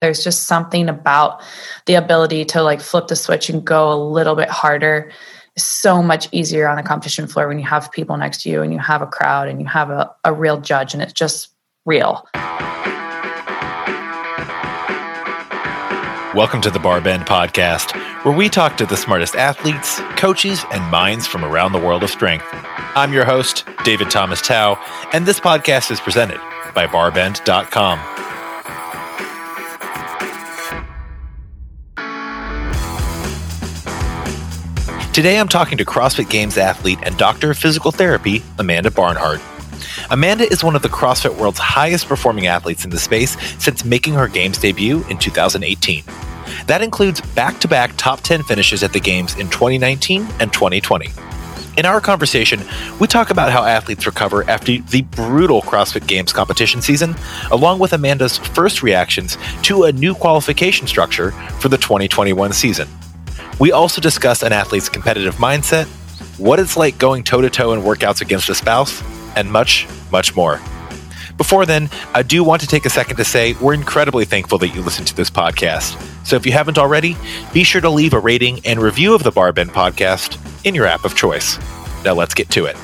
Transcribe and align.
There's 0.00 0.22
just 0.22 0.44
something 0.44 0.88
about 0.88 1.42
the 1.86 1.94
ability 1.94 2.44
to 2.46 2.62
like 2.62 2.80
flip 2.80 3.08
the 3.08 3.16
switch 3.16 3.50
and 3.50 3.64
go 3.64 3.92
a 3.92 3.98
little 3.98 4.36
bit 4.36 4.48
harder. 4.48 5.10
so 5.56 6.00
much 6.00 6.28
easier 6.30 6.68
on 6.68 6.76
the 6.76 6.84
competition 6.84 7.26
floor 7.26 7.48
when 7.48 7.58
you 7.58 7.66
have 7.66 7.90
people 7.90 8.16
next 8.16 8.42
to 8.42 8.48
you 8.48 8.62
and 8.62 8.72
you 8.72 8.78
have 8.78 9.02
a 9.02 9.08
crowd 9.08 9.48
and 9.48 9.60
you 9.60 9.66
have 9.66 9.90
a, 9.90 10.08
a 10.22 10.32
real 10.32 10.60
judge 10.60 10.94
and 10.94 11.02
it's 11.02 11.12
just 11.12 11.48
real. 11.84 12.24
Welcome 16.32 16.60
to 16.60 16.70
the 16.70 16.78
Barbend 16.78 17.26
Podcast, 17.26 17.96
where 18.24 18.36
we 18.36 18.48
talk 18.48 18.76
to 18.76 18.86
the 18.86 18.96
smartest 18.96 19.34
athletes, 19.34 19.98
coaches, 20.16 20.64
and 20.70 20.88
minds 20.92 21.26
from 21.26 21.44
around 21.44 21.72
the 21.72 21.80
world 21.80 22.04
of 22.04 22.10
strength. 22.10 22.46
I'm 22.52 23.12
your 23.12 23.24
host, 23.24 23.64
David 23.82 24.10
Thomas 24.10 24.40
Tao, 24.40 24.80
and 25.12 25.26
this 25.26 25.40
podcast 25.40 25.90
is 25.90 25.98
presented 25.98 26.38
by 26.72 26.86
Barbend.com. 26.86 28.17
Today 35.18 35.40
I'm 35.40 35.48
talking 35.48 35.78
to 35.78 35.84
CrossFit 35.84 36.30
Games 36.30 36.56
athlete 36.56 37.00
and 37.02 37.16
doctor 37.18 37.50
of 37.50 37.58
physical 37.58 37.90
therapy, 37.90 38.40
Amanda 38.60 38.88
Barnhart. 38.88 39.40
Amanda 40.10 40.44
is 40.44 40.62
one 40.62 40.76
of 40.76 40.82
the 40.82 40.88
CrossFit 40.88 41.36
world's 41.36 41.58
highest 41.58 42.06
performing 42.06 42.46
athletes 42.46 42.84
in 42.84 42.90
the 42.90 43.00
space 43.00 43.36
since 43.60 43.84
making 43.84 44.14
her 44.14 44.28
Games 44.28 44.58
debut 44.58 45.04
in 45.10 45.18
2018. 45.18 46.04
That 46.68 46.82
includes 46.82 47.20
back 47.20 47.58
to 47.58 47.66
back 47.66 47.94
top 47.96 48.20
10 48.20 48.44
finishes 48.44 48.84
at 48.84 48.92
the 48.92 49.00
Games 49.00 49.34
in 49.34 49.50
2019 49.50 50.22
and 50.38 50.52
2020. 50.52 51.08
In 51.76 51.84
our 51.84 52.00
conversation, 52.00 52.62
we 53.00 53.08
talk 53.08 53.30
about 53.30 53.50
how 53.50 53.64
athletes 53.64 54.06
recover 54.06 54.48
after 54.48 54.78
the 54.78 55.02
brutal 55.02 55.62
CrossFit 55.62 56.06
Games 56.06 56.32
competition 56.32 56.80
season, 56.80 57.16
along 57.50 57.80
with 57.80 57.92
Amanda's 57.92 58.38
first 58.38 58.84
reactions 58.84 59.36
to 59.62 59.82
a 59.82 59.92
new 59.92 60.14
qualification 60.14 60.86
structure 60.86 61.32
for 61.58 61.68
the 61.68 61.76
2021 61.76 62.52
season. 62.52 62.86
We 63.58 63.72
also 63.72 64.00
discuss 64.00 64.42
an 64.42 64.52
athlete's 64.52 64.88
competitive 64.88 65.34
mindset, 65.36 65.86
what 66.38 66.60
it's 66.60 66.76
like 66.76 66.98
going 66.98 67.24
toe 67.24 67.40
to 67.40 67.50
toe 67.50 67.72
in 67.72 67.80
workouts 67.80 68.20
against 68.20 68.48
a 68.48 68.54
spouse, 68.54 69.02
and 69.36 69.50
much, 69.50 69.86
much 70.12 70.36
more. 70.36 70.60
Before 71.36 71.66
then, 71.66 71.88
I 72.14 72.22
do 72.22 72.42
want 72.42 72.60
to 72.62 72.66
take 72.66 72.84
a 72.84 72.90
second 72.90 73.16
to 73.16 73.24
say 73.24 73.54
we're 73.54 73.74
incredibly 73.74 74.24
thankful 74.24 74.58
that 74.58 74.68
you 74.68 74.82
listen 74.82 75.04
to 75.06 75.14
this 75.14 75.30
podcast. 75.30 76.00
So 76.26 76.36
if 76.36 76.44
you 76.44 76.52
haven't 76.52 76.78
already, 76.78 77.16
be 77.52 77.64
sure 77.64 77.80
to 77.80 77.90
leave 77.90 78.12
a 78.12 78.18
rating 78.18 78.60
and 78.64 78.80
review 78.80 79.14
of 79.14 79.22
the 79.22 79.32
Barbend 79.32 79.70
podcast 79.70 80.36
in 80.64 80.74
your 80.74 80.86
app 80.86 81.04
of 81.04 81.14
choice. 81.16 81.58
Now 82.04 82.14
let's 82.14 82.34
get 82.34 82.50
to 82.50 82.66
it. 82.66 82.76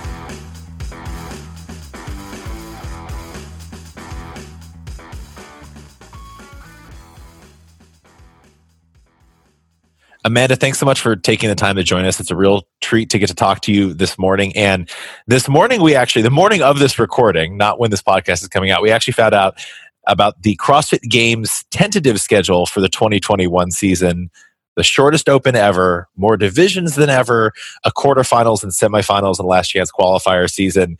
Amanda, 10.27 10.57
thanks 10.57 10.79
so 10.79 10.87
much 10.87 11.03
for 11.03 11.17
taking 11.17 11.51
the 11.51 11.55
time 11.55 11.77
to 11.77 11.83
join 11.83 12.07
us. 12.07 12.19
It's 12.19 12.31
a 12.31 12.37
real 12.37 12.63
treat 12.81 13.11
to 13.11 13.19
get 13.19 13.27
to 13.27 13.35
talk 13.35 13.61
to 13.63 13.73
you 13.73 13.93
this 13.93 14.19
morning. 14.19 14.57
And 14.57 14.89
this 15.27 15.51
morning, 15.51 15.83
we 15.83 15.95
actually, 15.95 16.23
the 16.23 16.31
morning 16.31 16.63
of 16.63 16.79
this 16.79 16.99
recording, 16.99 17.59
not 17.59 17.79
when 17.79 17.91
this 17.91 18.01
podcast 18.01 18.41
is 18.41 18.49
coming 18.49 18.71
out, 18.71 18.81
we 18.81 18.91
actually 18.91 19.13
found 19.13 19.35
out 19.35 19.59
about 20.07 20.41
the 20.41 20.57
CrossFit 20.57 21.03
Games 21.11 21.65
tentative 21.71 22.21
schedule 22.23 22.65
for 22.65 22.81
the 22.81 22.89
2021 22.89 23.71
season. 23.71 24.31
The 24.77 24.83
shortest 24.83 25.29
open 25.29 25.57
ever, 25.57 26.09
more 26.17 26.39
divisions 26.39 26.95
than 26.95 27.11
ever, 27.11 27.53
a 27.85 27.93
quarterfinals 27.93 28.63
and 28.63 28.73
semifinals 28.73 29.39
and 29.39 29.47
last 29.47 29.69
chance 29.69 29.93
qualifier 29.93 30.51
season. 30.51 30.97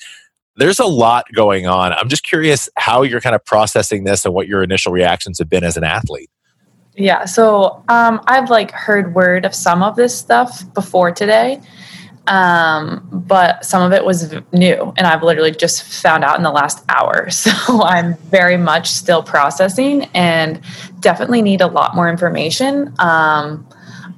There's 0.57 0.79
a 0.79 0.85
lot 0.85 1.27
going 1.35 1.67
on. 1.67 1.95
I'm 1.95 2.11
just 2.11 2.25
curious 2.25 2.69
how 2.77 3.03
you're 3.03 3.23
kind 3.23 3.35
of 3.35 3.45
processing 3.45 4.05
this 4.05 4.27
and 4.27 4.35
what 4.35 4.49
your 4.49 4.63
initial 4.63 4.93
reactions 4.93 5.39
have 5.39 5.49
been 5.49 5.65
as 5.65 5.79
an 5.79 5.83
athlete. 5.83 6.29
Yeah, 6.97 7.25
so 7.25 7.83
um, 7.89 8.21
I've 8.27 8.51
like 8.51 8.71
heard 8.71 9.15
word 9.15 9.45
of 9.45 9.55
some 9.55 9.83
of 9.83 9.97
this 9.97 10.17
stuff 10.17 10.63
before 10.75 11.11
today, 11.11 11.61
um, 12.29 13.09
but 13.13 13.65
some 13.65 13.83
of 13.83 13.93
it 13.93 14.05
was 14.05 14.33
new, 14.53 14.95
and 14.97 15.07
I've 15.07 15.23
literally 15.23 15.51
just 15.51 15.83
found 15.83 16.23
out 16.23 16.37
in 16.37 16.45
the 16.45 16.53
last 16.53 16.85
hour. 16.89 17.29
So 17.31 17.83
I'm 17.83 18.15
very 18.15 18.57
much 18.57 18.89
still 18.89 19.23
processing, 19.23 20.05
and 20.15 20.61
definitely 21.01 21.43
need 21.43 21.61
a 21.61 21.67
lot 21.67 21.97
more 21.97 22.09
information. 22.09 22.95
Um, 23.01 23.67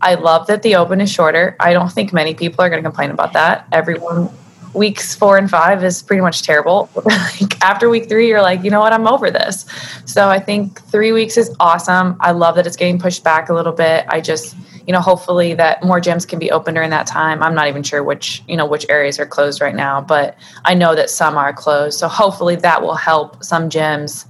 I 0.03 0.15
love 0.15 0.47
that 0.49 0.63
the 0.63 0.77
open 0.77 1.01
is 1.01 1.11
shorter. 1.11 1.57
I 1.59 1.73
don't 1.73 1.91
think 1.91 2.13
many 2.13 2.35
people 2.35 2.63
are 2.63 2.69
going 2.69 2.83
to 2.83 2.89
complain 2.89 3.11
about 3.11 3.33
that. 3.33 3.67
Everyone 3.73 4.29
weeks 4.77 5.15
four 5.15 5.39
and 5.39 5.51
five 5.51 5.83
is 5.83 6.03
pretty 6.03 6.21
much 6.21 6.43
terrible. 6.43 6.89
like 7.05 7.63
after 7.63 7.89
week 7.89 8.09
three, 8.09 8.29
you're 8.29 8.43
like, 8.43 8.63
you 8.63 8.71
know 8.71 8.81
what, 8.81 8.93
I'm 8.93 9.07
over 9.07 9.31
this. 9.31 9.65
So 10.05 10.29
I 10.29 10.39
think 10.39 10.81
three 10.83 11.13
weeks 11.13 11.37
is 11.37 11.55
awesome. 11.59 12.17
I 12.21 12.33
love 12.33 12.57
that 12.57 12.67
it's 12.67 12.77
getting 12.77 12.99
pushed 12.99 13.25
back 13.25 13.49
a 13.49 13.55
little 13.55 13.73
bit. 13.73 14.05
I 14.09 14.21
just, 14.21 14.55
you 14.87 14.93
know, 14.93 15.01
hopefully 15.01 15.55
that 15.55 15.83
more 15.83 16.01
gyms 16.01 16.29
can 16.29 16.39
be 16.39 16.51
open 16.51 16.75
during 16.75 16.91
that 16.91 17.07
time. 17.07 17.43
I'm 17.43 17.55
not 17.55 17.69
even 17.69 17.83
sure 17.83 18.05
which, 18.05 18.43
you 18.47 18.57
know, 18.57 18.67
which 18.67 18.87
areas 18.89 19.19
are 19.19 19.27
closed 19.27 19.61
right 19.61 19.75
now, 19.75 20.01
but 20.01 20.37
I 20.65 20.75
know 20.75 20.95
that 20.95 21.11
some 21.11 21.37
are 21.37 21.53
closed. 21.53 21.99
So 21.99 22.07
hopefully 22.07 22.57
that 22.57 22.83
will 22.83 22.95
help 22.95 23.43
some 23.43 23.71
gyms 23.71 24.27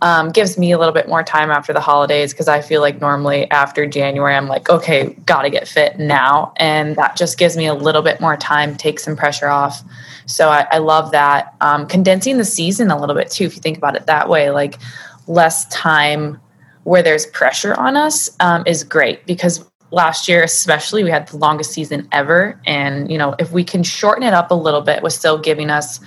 um, 0.00 0.30
gives 0.30 0.56
me 0.56 0.72
a 0.72 0.78
little 0.78 0.94
bit 0.94 1.08
more 1.08 1.22
time 1.22 1.50
after 1.50 1.72
the 1.72 1.80
holidays 1.80 2.32
because 2.32 2.48
I 2.48 2.60
feel 2.60 2.80
like 2.80 3.00
normally 3.00 3.50
after 3.50 3.86
January, 3.86 4.34
I'm 4.34 4.46
like, 4.46 4.70
okay, 4.70 5.16
got 5.26 5.42
to 5.42 5.50
get 5.50 5.66
fit 5.66 5.98
now. 5.98 6.52
And 6.56 6.94
that 6.96 7.16
just 7.16 7.38
gives 7.38 7.56
me 7.56 7.66
a 7.66 7.74
little 7.74 8.02
bit 8.02 8.20
more 8.20 8.36
time, 8.36 8.76
take 8.76 9.00
some 9.00 9.16
pressure 9.16 9.48
off. 9.48 9.82
So 10.26 10.50
I, 10.50 10.66
I 10.70 10.78
love 10.78 11.10
that. 11.12 11.54
Um, 11.60 11.86
condensing 11.86 12.38
the 12.38 12.44
season 12.44 12.90
a 12.90 12.98
little 12.98 13.16
bit 13.16 13.30
too, 13.30 13.44
if 13.44 13.56
you 13.56 13.60
think 13.60 13.76
about 13.76 13.96
it 13.96 14.06
that 14.06 14.28
way, 14.28 14.50
like 14.50 14.78
less 15.26 15.66
time 15.66 16.40
where 16.84 17.02
there's 17.02 17.26
pressure 17.26 17.74
on 17.74 17.96
us 17.96 18.30
um, 18.40 18.62
is 18.66 18.84
great 18.84 19.26
because 19.26 19.68
last 19.90 20.28
year 20.28 20.42
especially 20.42 21.02
we 21.02 21.10
had 21.10 21.26
the 21.28 21.36
longest 21.36 21.72
season 21.72 22.06
ever 22.12 22.60
and 22.66 23.10
you 23.10 23.16
know 23.16 23.34
if 23.38 23.52
we 23.52 23.64
can 23.64 23.82
shorten 23.82 24.22
it 24.22 24.34
up 24.34 24.50
a 24.50 24.54
little 24.54 24.82
bit 24.82 25.02
with 25.02 25.14
still 25.14 25.38
giving 25.38 25.70
us 25.70 25.98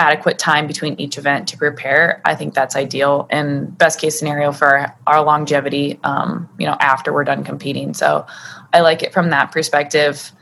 adequate 0.00 0.38
time 0.38 0.66
between 0.66 0.98
each 0.98 1.18
event 1.18 1.46
to 1.48 1.58
prepare, 1.58 2.22
I 2.24 2.34
think 2.34 2.54
that's 2.54 2.74
ideal 2.74 3.26
and 3.30 3.76
best 3.76 4.00
case 4.00 4.18
scenario 4.18 4.50
for 4.50 4.92
our 5.06 5.22
longevity, 5.22 6.00
um, 6.02 6.48
you 6.58 6.66
know, 6.66 6.76
after 6.80 7.12
we're 7.12 7.24
done 7.24 7.44
competing. 7.44 7.92
So 7.92 8.26
I 8.72 8.80
like 8.80 9.02
it 9.02 9.12
from 9.12 9.28
that 9.30 9.52
perspective. 9.52 10.32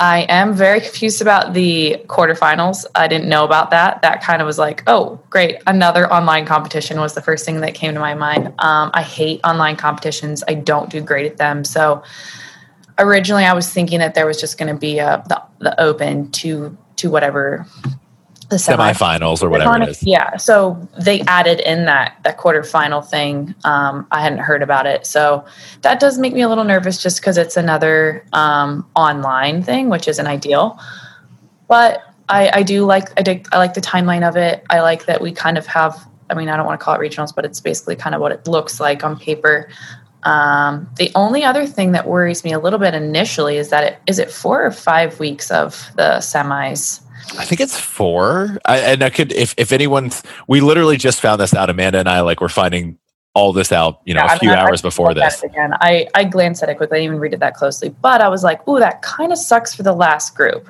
I 0.00 0.26
am 0.28 0.52
very 0.52 0.80
confused 0.88 1.22
about 1.22 1.54
the 1.54 2.02
quarterfinals. 2.08 2.84
I 2.96 3.06
didn't 3.06 3.28
know 3.28 3.44
about 3.44 3.70
that. 3.70 4.02
That 4.02 4.20
kind 4.20 4.42
of 4.42 4.46
was 4.46 4.58
like, 4.58 4.82
oh, 4.88 5.20
great. 5.30 5.62
Another 5.68 6.12
online 6.12 6.44
competition 6.44 6.98
was 6.98 7.14
the 7.14 7.22
first 7.22 7.46
thing 7.46 7.60
that 7.60 7.74
came 7.74 7.94
to 7.94 8.00
my 8.00 8.14
mind. 8.14 8.48
Um, 8.58 8.90
I 8.94 9.02
hate 9.02 9.40
online 9.44 9.76
competitions. 9.76 10.42
I 10.48 10.54
don't 10.54 10.90
do 10.90 11.00
great 11.00 11.30
at 11.30 11.36
them. 11.36 11.62
So 11.62 12.02
originally 12.98 13.44
I 13.44 13.52
was 13.52 13.72
thinking 13.72 14.00
that 14.00 14.14
there 14.14 14.26
was 14.26 14.40
just 14.40 14.58
going 14.58 14.74
to 14.74 14.78
be 14.78 14.98
a, 14.98 15.22
the, 15.28 15.40
the 15.60 15.80
open 15.80 16.32
to 16.32 16.76
to 16.96 17.08
whatever 17.08 17.64
the 18.48 18.56
semifinals 18.56 19.42
or 19.42 19.50
whatever 19.50 19.82
it 19.82 19.88
is. 19.90 20.02
Yeah. 20.02 20.36
So 20.38 20.88
they 20.98 21.20
added 21.22 21.60
in 21.60 21.84
that 21.84 22.18
that 22.24 22.38
quarterfinal 22.38 23.06
thing. 23.06 23.54
Um, 23.64 24.06
I 24.10 24.22
hadn't 24.22 24.38
heard 24.38 24.62
about 24.62 24.86
it, 24.86 25.06
so 25.06 25.44
that 25.82 26.00
does 26.00 26.18
make 26.18 26.32
me 26.32 26.40
a 26.40 26.48
little 26.48 26.64
nervous, 26.64 27.02
just 27.02 27.20
because 27.20 27.36
it's 27.36 27.56
another 27.56 28.24
um, 28.32 28.88
online 28.96 29.62
thing, 29.62 29.90
which 29.90 30.08
isn't 30.08 30.26
ideal. 30.26 30.80
But 31.68 32.02
I, 32.28 32.50
I 32.54 32.62
do 32.62 32.84
like 32.84 33.18
I, 33.18 33.22
dig, 33.22 33.46
I 33.52 33.58
like 33.58 33.74
the 33.74 33.82
timeline 33.82 34.26
of 34.26 34.36
it. 34.36 34.64
I 34.70 34.80
like 34.80 35.06
that 35.06 35.20
we 35.20 35.32
kind 35.32 35.58
of 35.58 35.66
have. 35.66 36.08
I 36.30 36.34
mean, 36.34 36.48
I 36.48 36.56
don't 36.56 36.66
want 36.66 36.78
to 36.78 36.84
call 36.84 36.94
it 36.94 36.98
regionals, 36.98 37.34
but 37.34 37.44
it's 37.44 37.60
basically 37.60 37.96
kind 37.96 38.14
of 38.14 38.20
what 38.20 38.32
it 38.32 38.46
looks 38.46 38.80
like 38.80 39.02
on 39.04 39.18
paper. 39.18 39.68
Um, 40.24 40.88
the 40.96 41.10
only 41.14 41.44
other 41.44 41.66
thing 41.66 41.92
that 41.92 42.06
worries 42.06 42.44
me 42.44 42.52
a 42.52 42.58
little 42.58 42.78
bit 42.78 42.92
initially 42.94 43.56
is 43.56 43.68
that 43.70 43.84
it 43.84 43.98
is 44.06 44.18
it 44.18 44.30
four 44.30 44.64
or 44.64 44.70
five 44.70 45.20
weeks 45.20 45.50
of 45.50 45.90
the 45.96 46.18
semis 46.18 47.02
I 47.36 47.44
think 47.44 47.60
it's 47.60 47.78
four. 47.78 48.58
I, 48.64 48.78
and 48.78 49.02
I 49.02 49.10
could, 49.10 49.32
if 49.32 49.54
if 49.58 49.72
anyone's, 49.72 50.22
we 50.46 50.60
literally 50.60 50.96
just 50.96 51.20
found 51.20 51.40
this 51.40 51.54
out. 51.54 51.68
Amanda 51.68 51.98
and 51.98 52.08
I, 52.08 52.20
like, 52.20 52.40
we're 52.40 52.48
finding 52.48 52.98
all 53.34 53.52
this 53.52 53.70
out, 53.70 54.00
you 54.04 54.14
know, 54.14 54.24
yeah, 54.24 54.34
a 54.34 54.38
few 54.38 54.48
mean, 54.48 54.58
hours 54.58 54.82
I, 54.82 54.88
before 54.88 55.14
this. 55.14 55.42
Again, 55.42 55.72
I 55.80 56.08
I 56.14 56.24
glanced 56.24 56.62
at 56.62 56.68
it 56.68 56.76
quickly. 56.76 56.98
I 56.98 57.00
didn't 57.00 57.12
even 57.12 57.20
read 57.20 57.34
it 57.34 57.40
that 57.40 57.54
closely, 57.54 57.90
but 57.90 58.20
I 58.20 58.28
was 58.28 58.42
like, 58.42 58.66
"Ooh, 58.66 58.78
that 58.80 59.02
kind 59.02 59.32
of 59.32 59.38
sucks 59.38 59.74
for 59.74 59.82
the 59.82 59.92
last 59.92 60.34
group 60.34 60.68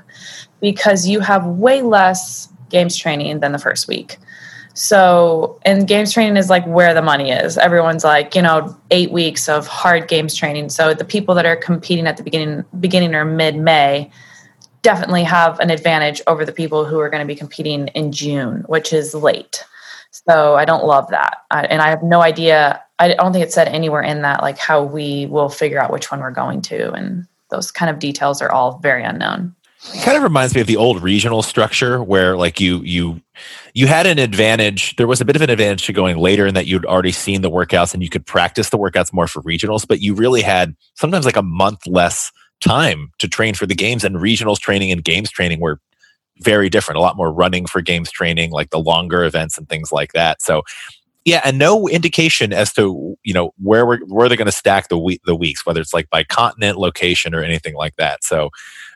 because 0.60 1.08
you 1.08 1.20
have 1.20 1.46
way 1.46 1.82
less 1.82 2.48
games 2.68 2.96
training 2.96 3.40
than 3.40 3.52
the 3.52 3.58
first 3.58 3.88
week." 3.88 4.18
So, 4.74 5.58
and 5.64 5.88
games 5.88 6.12
training 6.12 6.36
is 6.36 6.50
like 6.50 6.64
where 6.66 6.94
the 6.94 7.02
money 7.02 7.30
is. 7.30 7.58
Everyone's 7.58 8.04
like, 8.04 8.36
you 8.36 8.42
know, 8.42 8.76
eight 8.92 9.10
weeks 9.10 9.48
of 9.48 9.66
hard 9.66 10.06
games 10.06 10.36
training. 10.36 10.68
So 10.68 10.94
the 10.94 11.04
people 11.04 11.34
that 11.34 11.46
are 11.46 11.56
competing 11.56 12.06
at 12.06 12.16
the 12.16 12.22
beginning, 12.22 12.64
beginning 12.78 13.14
or 13.14 13.24
mid 13.24 13.56
May 13.56 14.10
definitely 14.82 15.24
have 15.24 15.58
an 15.60 15.70
advantage 15.70 16.20
over 16.26 16.44
the 16.44 16.52
people 16.52 16.84
who 16.84 16.98
are 17.00 17.10
going 17.10 17.22
to 17.22 17.26
be 17.26 17.34
competing 17.34 17.88
in 17.88 18.12
June, 18.12 18.64
which 18.66 18.92
is 18.92 19.14
late. 19.14 19.64
So 20.10 20.56
I 20.56 20.64
don't 20.64 20.84
love 20.84 21.08
that. 21.10 21.38
I, 21.50 21.64
and 21.64 21.82
I 21.82 21.90
have 21.90 22.02
no 22.02 22.20
idea. 22.20 22.82
I 22.98 23.14
don't 23.14 23.32
think 23.32 23.44
it 23.44 23.52
said 23.52 23.68
anywhere 23.68 24.02
in 24.02 24.22
that, 24.22 24.42
like 24.42 24.58
how 24.58 24.82
we 24.82 25.26
will 25.26 25.48
figure 25.48 25.80
out 25.80 25.92
which 25.92 26.10
one 26.10 26.20
we're 26.20 26.30
going 26.30 26.62
to. 26.62 26.92
And 26.92 27.26
those 27.50 27.70
kind 27.70 27.90
of 27.90 27.98
details 27.98 28.42
are 28.42 28.50
all 28.50 28.78
very 28.78 29.04
unknown. 29.04 29.54
It 29.94 30.02
kind 30.02 30.16
of 30.16 30.24
reminds 30.24 30.54
me 30.54 30.60
of 30.60 30.66
the 30.66 30.76
old 30.76 31.02
regional 31.02 31.42
structure 31.42 32.02
where 32.02 32.36
like 32.36 32.58
you 32.58 32.82
you 32.82 33.22
you 33.74 33.86
had 33.86 34.06
an 34.06 34.18
advantage 34.18 34.96
there 34.96 35.06
was 35.06 35.20
a 35.20 35.24
bit 35.24 35.36
of 35.36 35.42
an 35.42 35.50
advantage 35.50 35.86
to 35.86 35.92
going 35.92 36.16
later 36.16 36.48
in 36.48 36.54
that 36.54 36.66
you'd 36.66 36.84
already 36.84 37.12
seen 37.12 37.42
the 37.42 37.50
workouts 37.50 37.94
and 37.94 38.02
you 38.02 38.08
could 38.08 38.26
practice 38.26 38.70
the 38.70 38.76
workouts 38.76 39.12
more 39.12 39.28
for 39.28 39.40
regionals 39.42 39.86
but 39.86 40.00
you 40.00 40.14
really 40.14 40.42
had 40.42 40.74
sometimes 40.94 41.24
like 41.24 41.36
a 41.36 41.42
month 41.42 41.86
less 41.86 42.32
time 42.60 43.10
to 43.18 43.28
train 43.28 43.54
for 43.54 43.66
the 43.66 43.74
games 43.74 44.04
and 44.04 44.16
regionals 44.16 44.58
training 44.58 44.90
and 44.90 45.04
games 45.04 45.30
training 45.30 45.60
were 45.60 45.80
very 46.40 46.68
different 46.68 46.98
a 46.98 47.00
lot 47.00 47.16
more 47.16 47.32
running 47.32 47.66
for 47.66 47.80
games 47.80 48.10
training 48.10 48.50
like 48.50 48.70
the 48.70 48.78
longer 48.78 49.24
events 49.24 49.58
and 49.58 49.68
things 49.68 49.90
like 49.90 50.12
that 50.12 50.40
so 50.40 50.62
yeah, 51.28 51.42
and 51.44 51.58
no 51.58 51.86
indication 51.86 52.54
as 52.54 52.72
to 52.72 53.18
you 53.22 53.34
know 53.34 53.52
where 53.58 53.84
we're 53.84 54.00
where 54.06 54.28
they're 54.28 54.38
going 54.38 54.46
to 54.46 54.52
stack 54.52 54.88
the 54.88 54.98
week 54.98 55.20
the 55.26 55.36
weeks, 55.36 55.66
whether 55.66 55.78
it's 55.78 55.92
like 55.92 56.08
by 56.08 56.24
continent, 56.24 56.78
location, 56.78 57.34
or 57.34 57.42
anything 57.42 57.74
like 57.74 57.94
that. 57.96 58.24
So 58.24 58.48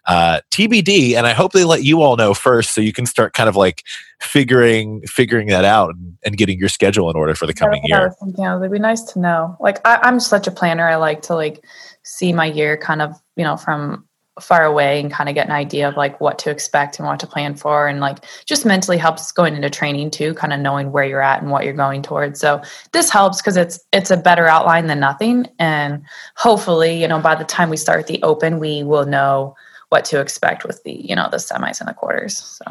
uh, 0.06 0.40
TBD, 0.50 1.14
and 1.14 1.26
I 1.26 1.32
hope 1.32 1.52
they 1.52 1.64
let 1.64 1.84
you 1.84 2.02
all 2.02 2.16
know 2.16 2.34
first, 2.34 2.75
so 2.75 2.81
you 2.81 2.93
can 2.93 3.06
start 3.06 3.32
kind 3.32 3.49
of 3.49 3.56
like 3.56 3.84
figuring 4.20 5.02
figuring 5.02 5.49
that 5.49 5.64
out 5.64 5.94
and, 5.94 6.16
and 6.25 6.37
getting 6.37 6.58
your 6.58 6.69
schedule 6.69 7.10
in 7.10 7.16
order 7.16 7.34
for 7.34 7.46
the 7.46 7.54
coming 7.54 7.82
year. 7.84 8.14
Yeah, 8.38 8.56
it'd 8.56 8.72
be 8.72 8.78
nice 8.78 9.02
to 9.12 9.20
know. 9.20 9.56
Like 9.60 9.81
I, 9.87 9.99
I'm 10.02 10.20
such 10.20 10.46
a 10.46 10.50
planner. 10.50 10.88
I 10.88 10.96
like 10.96 11.22
to 11.22 11.34
like 11.34 11.64
see 12.02 12.32
my 12.32 12.46
year 12.46 12.76
kind 12.76 13.02
of 13.02 13.14
you 13.37 13.44
know 13.44 13.56
from 13.56 14.04
far 14.40 14.64
away 14.64 14.99
and 14.99 15.12
kind 15.12 15.28
of 15.28 15.34
get 15.34 15.46
an 15.46 15.52
idea 15.52 15.87
of 15.87 15.96
like 15.96 16.19
what 16.20 16.38
to 16.38 16.50
expect 16.50 16.98
and 16.98 17.06
what 17.06 17.20
to 17.20 17.26
plan 17.26 17.55
for 17.55 17.87
and 17.87 18.00
like 18.00 18.25
just 18.46 18.64
mentally 18.64 18.96
helps 18.96 19.31
going 19.31 19.55
into 19.55 19.69
training 19.69 20.10
too 20.10 20.32
kind 20.34 20.55
of 20.55 20.60
knowing 20.60 20.90
where 20.90 21.05
you're 21.05 21.20
at 21.20 21.43
and 21.43 21.50
what 21.50 21.64
you're 21.64 21.75
going 21.75 22.00
towards 22.00 22.40
so 22.40 22.60
this 22.93 23.10
helps 23.10 23.43
because 23.43 23.58
it's 23.58 23.78
it's 23.93 24.10
a 24.10 24.16
better 24.16 24.46
outline 24.46 24.87
than 24.87 24.98
nothing 24.98 25.46
and 25.58 26.02
hopefully 26.34 26.98
you 26.98 27.06
know 27.06 27.20
by 27.20 27.34
the 27.34 27.44
time 27.44 27.69
we 27.69 27.76
start 27.76 28.06
the 28.06 28.22
open 28.22 28.58
we 28.58 28.82
will 28.82 29.05
know 29.05 29.55
what 29.93 30.05
to 30.06 30.21
expect 30.21 30.65
with 30.65 30.83
the 30.85 30.93
you 30.93 31.15
know 31.15 31.29
the 31.31 31.37
semis 31.37 31.79
and 31.79 31.89
the 31.89 31.94
quarters 31.94 32.39
so 32.39 32.65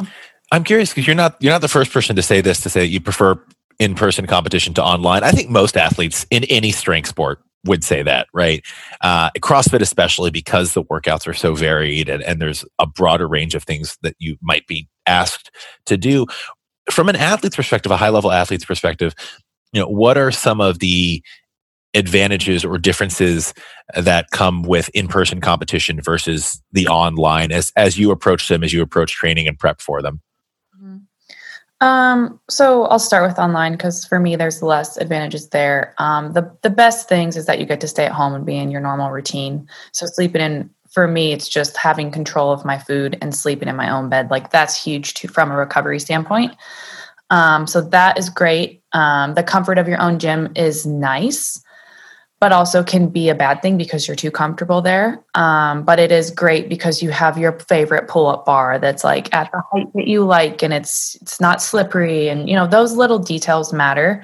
i'm 0.51 0.63
curious 0.63 0.89
because 0.89 1.05
you're 1.05 1.15
not 1.15 1.37
you're 1.39 1.53
not 1.53 1.61
the 1.61 1.67
first 1.67 1.91
person 1.91 2.15
to 2.15 2.21
say 2.21 2.41
this 2.41 2.59
to 2.61 2.69
say 2.69 2.81
that 2.81 2.87
you 2.87 2.99
prefer 2.99 3.39
in-person 3.79 4.25
competition 4.25 4.73
to 4.73 4.83
online 4.83 5.23
i 5.23 5.31
think 5.31 5.49
most 5.49 5.77
athletes 5.77 6.25
in 6.31 6.43
any 6.45 6.71
strength 6.71 7.07
sport 7.07 7.39
would 7.65 7.83
say 7.83 8.01
that, 8.01 8.27
right? 8.33 8.65
Uh, 9.01 9.29
CrossFit, 9.37 9.81
especially 9.81 10.31
because 10.31 10.73
the 10.73 10.83
workouts 10.83 11.27
are 11.27 11.33
so 11.33 11.53
varied 11.53 12.09
and, 12.09 12.23
and 12.23 12.41
there's 12.41 12.65
a 12.79 12.87
broader 12.87 13.27
range 13.27 13.55
of 13.55 13.63
things 13.63 13.97
that 14.01 14.15
you 14.19 14.37
might 14.41 14.65
be 14.67 14.87
asked 15.05 15.51
to 15.85 15.97
do. 15.97 16.25
From 16.89 17.09
an 17.09 17.15
athlete's 17.15 17.55
perspective, 17.55 17.91
a 17.91 17.97
high 17.97 18.09
level 18.09 18.31
athlete's 18.31 18.65
perspective, 18.65 19.13
you 19.73 19.79
know, 19.79 19.87
what 19.87 20.17
are 20.17 20.31
some 20.31 20.59
of 20.59 20.79
the 20.79 21.23
advantages 21.93 22.63
or 22.63 22.77
differences 22.77 23.53
that 23.95 24.31
come 24.31 24.63
with 24.63 24.89
in-person 24.89 25.41
competition 25.41 26.01
versus 26.01 26.61
the 26.71 26.87
online 26.87 27.51
as 27.51 27.73
as 27.75 27.99
you 27.99 28.11
approach 28.11 28.47
them 28.47 28.63
as 28.63 28.71
you 28.71 28.81
approach 28.81 29.11
training 29.11 29.47
and 29.47 29.59
prep 29.59 29.81
for 29.81 30.01
them 30.01 30.21
um, 31.81 32.39
so 32.47 32.85
I'll 32.85 32.99
start 32.99 33.27
with 33.27 33.39
online 33.39 33.71
because 33.71 34.05
for 34.05 34.19
me, 34.19 34.35
there's 34.35 34.61
less 34.61 34.97
advantages 34.97 35.49
there. 35.49 35.95
Um, 35.97 36.33
the 36.33 36.55
the 36.61 36.69
best 36.69 37.09
things 37.09 37.35
is 37.35 37.47
that 37.47 37.59
you 37.59 37.65
get 37.65 37.81
to 37.81 37.87
stay 37.87 38.05
at 38.05 38.11
home 38.11 38.35
and 38.35 38.45
be 38.45 38.55
in 38.55 38.69
your 38.69 38.81
normal 38.81 39.09
routine. 39.09 39.67
So 39.91 40.05
sleeping 40.05 40.41
in 40.41 40.69
for 40.91 41.07
me, 41.07 41.31
it's 41.31 41.49
just 41.49 41.75
having 41.77 42.11
control 42.11 42.51
of 42.51 42.63
my 42.63 42.77
food 42.77 43.17
and 43.21 43.35
sleeping 43.35 43.67
in 43.67 43.75
my 43.75 43.89
own 43.89 44.09
bed. 44.09 44.29
Like 44.29 44.51
that's 44.51 44.81
huge 44.81 45.19
from 45.31 45.49
a 45.49 45.55
recovery 45.55 45.99
standpoint. 45.99 46.55
Um, 47.31 47.65
so 47.65 47.81
that 47.81 48.17
is 48.17 48.29
great. 48.29 48.83
Um, 48.91 49.33
the 49.33 49.43
comfort 49.43 49.79
of 49.79 49.87
your 49.87 50.01
own 50.01 50.19
gym 50.19 50.51
is 50.55 50.85
nice 50.85 51.63
but 52.41 52.51
also 52.51 52.83
can 52.83 53.07
be 53.07 53.29
a 53.29 53.35
bad 53.35 53.61
thing 53.61 53.77
because 53.77 54.07
you're 54.07 54.15
too 54.15 54.31
comfortable 54.31 54.81
there. 54.81 55.23
Um, 55.35 55.83
but 55.83 55.99
it 55.99 56.11
is 56.11 56.31
great 56.31 56.67
because 56.67 57.01
you 57.01 57.11
have 57.11 57.37
your 57.37 57.59
favorite 57.59 58.07
pull-up 58.07 58.45
bar 58.45 58.79
that's 58.79 59.03
like 59.03 59.31
at 59.33 59.51
the 59.51 59.61
height 59.71 59.93
that 59.93 60.07
you 60.07 60.25
like, 60.25 60.63
and 60.63 60.73
it's 60.73 61.15
it's 61.21 61.39
not 61.39 61.61
slippery, 61.61 62.29
and 62.29 62.49
you 62.49 62.55
know 62.55 62.65
those 62.65 62.93
little 62.93 63.19
details 63.19 63.71
matter. 63.71 64.23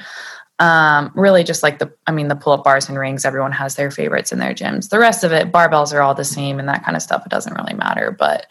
Um, 0.59 1.11
really, 1.13 1.43
just 1.43 1.61
like 1.61 1.77
the 1.77 1.93
I 2.07 2.11
mean 2.11 2.27
the 2.27 2.35
pull-up 2.35 2.63
bars 2.63 2.89
and 2.89 2.97
rings, 2.97 3.23
everyone 3.23 3.51
has 3.51 3.75
their 3.75 3.91
favorites 3.91 4.31
in 4.31 4.39
their 4.39 4.53
gyms. 4.55 4.89
The 4.89 4.99
rest 4.99 5.23
of 5.23 5.31
it, 5.31 5.51
barbells 5.51 5.93
are 5.93 6.01
all 6.01 6.15
the 6.15 6.25
same, 6.25 6.57
and 6.57 6.67
that 6.67 6.83
kind 6.83 6.97
of 6.97 7.03
stuff. 7.03 7.23
It 7.23 7.29
doesn't 7.29 7.53
really 7.53 7.75
matter, 7.75 8.09
but 8.09 8.47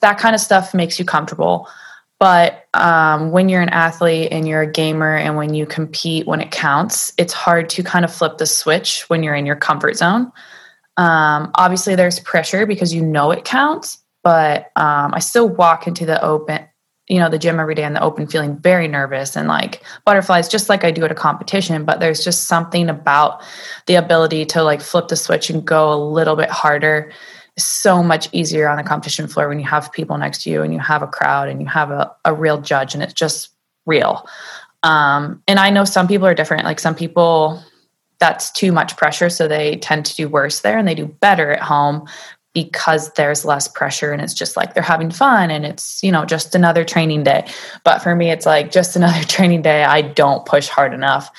that 0.00 0.18
kind 0.18 0.34
of 0.34 0.42
stuff 0.42 0.74
makes 0.74 0.98
you 0.98 1.06
comfortable. 1.06 1.68
But 2.18 2.66
um, 2.72 3.30
when 3.30 3.48
you're 3.48 3.60
an 3.60 3.68
athlete 3.68 4.28
and 4.32 4.48
you're 4.48 4.62
a 4.62 4.70
gamer 4.70 5.16
and 5.16 5.36
when 5.36 5.52
you 5.52 5.66
compete 5.66 6.26
when 6.26 6.40
it 6.40 6.50
counts, 6.50 7.12
it's 7.18 7.34
hard 7.34 7.68
to 7.70 7.82
kind 7.82 8.04
of 8.04 8.14
flip 8.14 8.38
the 8.38 8.46
switch 8.46 9.04
when 9.08 9.22
you're 9.22 9.34
in 9.34 9.44
your 9.44 9.56
comfort 9.56 9.96
zone. 9.96 10.32
Um, 10.96 11.50
obviously, 11.56 11.94
there's 11.94 12.18
pressure 12.20 12.64
because 12.64 12.94
you 12.94 13.02
know 13.02 13.30
it 13.30 13.44
counts, 13.44 13.98
but 14.24 14.70
um, 14.76 15.12
I 15.12 15.18
still 15.18 15.46
walk 15.46 15.86
into 15.86 16.06
the 16.06 16.22
open, 16.24 16.66
you 17.06 17.18
know, 17.18 17.28
the 17.28 17.38
gym 17.38 17.60
every 17.60 17.74
day 17.74 17.84
in 17.84 17.92
the 17.92 18.02
open 18.02 18.26
feeling 18.26 18.56
very 18.56 18.88
nervous 18.88 19.36
and 19.36 19.46
like 19.46 19.82
butterflies, 20.06 20.48
just 20.48 20.70
like 20.70 20.84
I 20.84 20.90
do 20.90 21.04
at 21.04 21.12
a 21.12 21.14
competition. 21.14 21.84
But 21.84 22.00
there's 22.00 22.24
just 22.24 22.44
something 22.44 22.88
about 22.88 23.42
the 23.86 23.96
ability 23.96 24.46
to 24.46 24.62
like 24.62 24.80
flip 24.80 25.08
the 25.08 25.16
switch 25.16 25.50
and 25.50 25.62
go 25.62 25.92
a 25.92 26.00
little 26.02 26.34
bit 26.34 26.48
harder 26.48 27.12
so 27.58 28.02
much 28.02 28.28
easier 28.32 28.68
on 28.68 28.76
the 28.76 28.82
competition 28.82 29.26
floor 29.26 29.48
when 29.48 29.58
you 29.58 29.66
have 29.66 29.92
people 29.92 30.18
next 30.18 30.42
to 30.42 30.50
you 30.50 30.62
and 30.62 30.72
you 30.72 30.78
have 30.78 31.02
a 31.02 31.06
crowd 31.06 31.48
and 31.48 31.60
you 31.60 31.66
have 31.66 31.90
a, 31.90 32.14
a 32.24 32.34
real 32.34 32.60
judge 32.60 32.94
and 32.94 33.02
it's 33.02 33.14
just 33.14 33.50
real. 33.86 34.26
Um, 34.82 35.42
and 35.48 35.58
I 35.58 35.70
know 35.70 35.84
some 35.84 36.06
people 36.06 36.26
are 36.26 36.34
different. 36.34 36.64
Like 36.64 36.80
some 36.80 36.94
people, 36.94 37.62
that's 38.18 38.50
too 38.50 38.72
much 38.72 38.96
pressure. 38.96 39.30
So 39.30 39.48
they 39.48 39.76
tend 39.76 40.06
to 40.06 40.16
do 40.16 40.28
worse 40.28 40.60
there 40.60 40.78
and 40.78 40.86
they 40.86 40.94
do 40.94 41.06
better 41.06 41.52
at 41.52 41.62
home 41.62 42.06
because 42.52 43.12
there's 43.12 43.44
less 43.44 43.68
pressure 43.68 44.12
and 44.12 44.22
it's 44.22 44.32
just 44.32 44.56
like 44.56 44.72
they're 44.72 44.82
having 44.82 45.10
fun 45.10 45.50
and 45.50 45.66
it's, 45.66 46.02
you 46.02 46.10
know, 46.10 46.24
just 46.24 46.54
another 46.54 46.84
training 46.84 47.22
day. 47.22 47.46
But 47.84 48.02
for 48.02 48.14
me, 48.14 48.30
it's 48.30 48.46
like 48.46 48.70
just 48.70 48.96
another 48.96 49.22
training 49.28 49.62
day. 49.62 49.84
I 49.84 50.02
don't 50.02 50.46
push 50.46 50.68
hard 50.68 50.94
enough. 50.94 51.30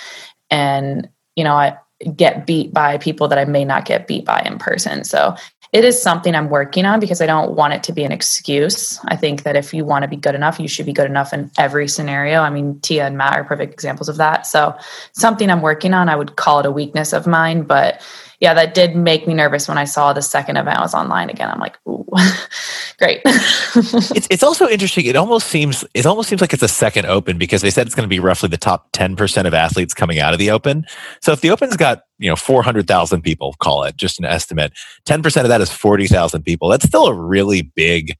And, 0.49 1.09
you 1.35 1.43
know, 1.43 1.55
I, 1.55 1.77
get 2.15 2.45
beat 2.45 2.73
by 2.73 2.97
people 2.97 3.27
that 3.27 3.39
I 3.39 3.45
may 3.45 3.65
not 3.65 3.85
get 3.85 4.07
beat 4.07 4.25
by 4.25 4.41
in 4.45 4.57
person. 4.57 5.03
So 5.03 5.35
it 5.73 5.83
is 5.83 6.01
something 6.01 6.33
I'm 6.33 6.49
working 6.49 6.85
on 6.85 6.99
because 6.99 7.21
I 7.21 7.25
don't 7.25 7.55
want 7.55 7.73
it 7.73 7.83
to 7.83 7.93
be 7.93 8.03
an 8.03 8.11
excuse. 8.11 8.99
I 9.05 9.15
think 9.15 9.43
that 9.43 9.55
if 9.55 9.73
you 9.73 9.83
want 9.83 10.03
to 10.03 10.07
be 10.07 10.15
good 10.15 10.35
enough, 10.35 10.59
you 10.59 10.67
should 10.67 10.85
be 10.85 10.93
good 10.93 11.07
enough 11.07 11.33
in 11.33 11.51
every 11.57 11.87
scenario. 11.87 12.41
I 12.41 12.49
mean, 12.49 12.79
Tia 12.81 13.05
and 13.05 13.17
Matt 13.17 13.37
are 13.37 13.43
perfect 13.43 13.73
examples 13.73 14.07
of 14.07 14.17
that. 14.17 14.47
So, 14.47 14.75
something 15.11 15.49
I'm 15.49 15.61
working 15.61 15.93
on, 15.93 16.09
I 16.09 16.15
would 16.15 16.35
call 16.35 16.59
it 16.59 16.65
a 16.65 16.71
weakness 16.71 17.13
of 17.13 17.27
mine, 17.27 17.63
but 17.63 18.01
yeah, 18.39 18.53
that 18.53 18.75
did 18.75 18.95
make 18.95 19.27
me 19.27 19.33
nervous 19.33 19.67
when 19.67 19.79
I 19.79 19.85
saw 19.85 20.13
the 20.13 20.21
second 20.21 20.57
event 20.57 20.79
was 20.79 20.93
online 20.93 21.29
again. 21.29 21.49
I'm 21.49 21.59
like, 21.59 21.75
ooh, 21.87 22.05
great. 22.99 23.21
it's 23.25 24.27
it's 24.29 24.43
also 24.43 24.67
interesting. 24.67 25.07
It 25.07 25.15
almost 25.15 25.47
seems 25.47 25.83
it 25.95 26.05
almost 26.05 26.29
seems 26.29 26.41
like 26.41 26.53
it's 26.53 26.61
a 26.61 26.67
second 26.67 27.07
open 27.07 27.39
because 27.39 27.63
they 27.63 27.71
said 27.71 27.87
it's 27.87 27.95
going 27.95 28.07
to 28.07 28.09
be 28.09 28.19
roughly 28.19 28.47
the 28.49 28.57
top 28.57 28.89
ten 28.93 29.15
percent 29.15 29.47
of 29.47 29.55
athletes 29.55 29.95
coming 29.95 30.19
out 30.19 30.33
of 30.33 30.39
the 30.39 30.51
open. 30.51 30.85
So 31.21 31.31
if 31.31 31.41
the 31.41 31.49
open's 31.49 31.75
got 31.77 32.01
you 32.19 32.29
know 32.29 32.35
four 32.35 32.61
hundred 32.61 32.87
thousand 32.87 33.23
people, 33.23 33.55
call 33.59 33.83
it 33.83 33.97
just 33.97 34.19
an 34.19 34.25
estimate, 34.25 34.71
ten 35.05 35.23
percent 35.23 35.45
of 35.45 35.49
that 35.49 35.61
is 35.61 35.71
forty 35.71 36.05
thousand 36.05 36.43
people. 36.43 36.69
That's 36.69 36.85
still 36.85 37.07
a 37.07 37.13
really 37.13 37.63
big 37.63 38.15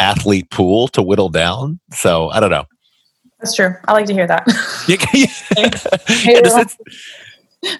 athlete 0.00 0.50
pool 0.50 0.88
to 0.88 1.02
whittle 1.02 1.28
down. 1.28 1.78
So 1.92 2.30
I 2.30 2.40
don't 2.40 2.50
know. 2.50 2.64
That's 3.38 3.54
true. 3.54 3.74
I 3.86 3.92
like 3.92 4.06
to 4.06 4.12
hear 4.12 4.26
that. 4.26 4.44
yeah, 6.24 6.40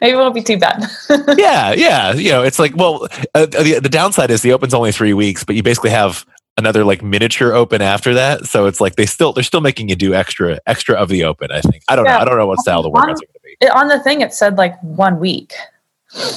Maybe 0.00 0.12
it 0.12 0.16
won't 0.16 0.34
be 0.34 0.42
too 0.42 0.58
bad. 0.58 0.84
yeah, 1.36 1.72
yeah. 1.72 2.12
You 2.12 2.30
know, 2.30 2.42
it's 2.42 2.58
like, 2.58 2.76
well, 2.76 3.08
uh, 3.34 3.46
the, 3.46 3.80
the 3.82 3.88
downside 3.88 4.30
is 4.30 4.42
the 4.42 4.52
open's 4.52 4.74
only 4.74 4.92
three 4.92 5.12
weeks, 5.12 5.42
but 5.42 5.56
you 5.56 5.62
basically 5.62 5.90
have 5.90 6.24
another 6.56 6.84
like 6.84 7.02
miniature 7.02 7.52
open 7.52 7.82
after 7.82 8.14
that. 8.14 8.46
So 8.46 8.66
it's 8.66 8.80
like 8.80 8.96
they 8.96 9.06
still 9.06 9.32
they're 9.32 9.44
still 9.44 9.60
making 9.60 9.88
you 9.88 9.96
do 9.96 10.14
extra 10.14 10.60
extra 10.66 10.94
of 10.94 11.08
the 11.08 11.24
open. 11.24 11.50
I 11.50 11.60
think 11.60 11.82
I 11.88 11.96
don't 11.96 12.04
yeah. 12.04 12.16
know. 12.16 12.18
I 12.18 12.24
don't 12.24 12.38
know 12.38 12.46
what 12.46 12.58
style 12.60 12.82
the 12.82 12.90
workouts 12.90 13.02
on, 13.02 13.10
are 13.10 13.14
going 13.14 13.18
to 13.18 13.56
be. 13.60 13.68
On 13.68 13.88
the 13.88 14.00
thing, 14.00 14.20
it 14.20 14.32
said 14.32 14.56
like 14.58 14.80
one 14.82 15.18
week, 15.18 15.54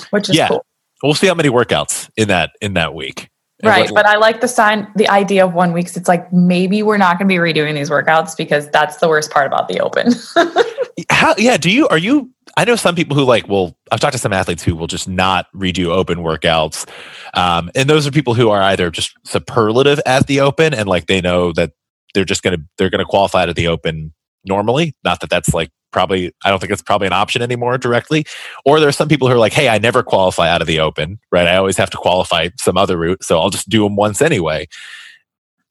which 0.09 0.29
is 0.29 0.35
yeah. 0.35 0.47
cool. 0.47 0.65
We'll 1.03 1.13
see 1.13 1.27
how 1.27 1.35
many 1.35 1.49
workouts 1.49 2.09
in 2.17 2.29
that 2.29 2.51
in 2.61 2.73
that 2.73 2.93
week. 2.93 3.29
right, 3.63 3.89
but 3.93 4.05
I 4.05 4.17
like 4.17 4.41
the 4.41 4.47
sign, 4.47 4.87
the 4.95 5.07
idea 5.07 5.45
of 5.45 5.53
one 5.53 5.71
week. 5.71 5.87
It's 5.95 6.07
like 6.07 6.31
maybe 6.33 6.83
we're 6.83 6.97
not 6.97 7.17
going 7.19 7.27
to 7.27 7.33
be 7.33 7.37
redoing 7.37 7.75
these 7.75 7.89
workouts 7.89 8.35
because 8.35 8.69
that's 8.69 8.97
the 8.97 9.07
worst 9.07 9.31
part 9.31 9.47
about 9.47 9.67
the 9.67 9.79
open. 9.79 10.13
how? 11.09 11.35
Yeah. 11.37 11.57
Do 11.57 11.69
you? 11.69 11.87
Are 11.89 11.97
you? 11.97 12.31
I 12.57 12.63
know 12.63 12.75
some 12.75 12.95
people 12.95 13.17
who 13.17 13.24
like 13.25 13.47
will. 13.47 13.77
I've 13.91 14.00
talked 14.00 14.13
to 14.13 14.19
some 14.19 14.33
athletes 14.33 14.63
who 14.63 14.75
will 14.75 14.88
just 14.88 15.09
not 15.09 15.47
redo 15.53 15.88
open 15.88 16.19
workouts, 16.19 16.89
um, 17.33 17.69
and 17.75 17.89
those 17.89 18.07
are 18.07 18.12
people 18.12 18.33
who 18.33 18.50
are 18.50 18.62
either 18.62 18.89
just 18.89 19.13
superlative 19.24 20.00
at 20.05 20.27
the 20.27 20.39
open 20.39 20.74
and 20.74 20.88
like 20.88 21.07
they 21.07 21.19
know 21.21 21.51
that 21.53 21.71
they're 22.13 22.24
just 22.25 22.43
gonna 22.43 22.59
they're 22.77 22.89
gonna 22.89 23.05
qualify 23.05 23.45
to 23.45 23.53
the 23.53 23.67
open 23.67 24.13
normally. 24.45 24.95
Not 25.03 25.19
that 25.19 25.29
that's 25.29 25.53
like 25.53 25.69
probably 25.91 26.33
I 26.45 26.50
don't 26.50 26.59
think 26.59 26.71
it's 26.71 26.81
probably 26.81 27.07
an 27.07 27.13
option 27.13 27.41
anymore 27.41 27.77
directly. 27.77 28.25
Or 28.63 28.79
there 28.79 28.89
are 28.89 28.93
some 28.93 29.09
people 29.09 29.27
who 29.27 29.33
are 29.33 29.39
like, 29.39 29.53
hey, 29.53 29.67
I 29.67 29.77
never 29.77 30.01
qualify 30.01 30.50
out 30.50 30.62
of 30.62 30.67
the 30.67 30.79
open, 30.79 31.19
right? 31.31 31.47
I 31.47 31.57
always 31.57 31.77
have 31.77 31.89
to 31.89 31.97
qualify 31.97 32.50
some 32.57 32.77
other 32.77 32.97
route, 32.97 33.24
so 33.24 33.39
I'll 33.39 33.50
just 33.50 33.69
do 33.69 33.83
them 33.83 33.97
once 33.97 34.21
anyway. 34.21 34.67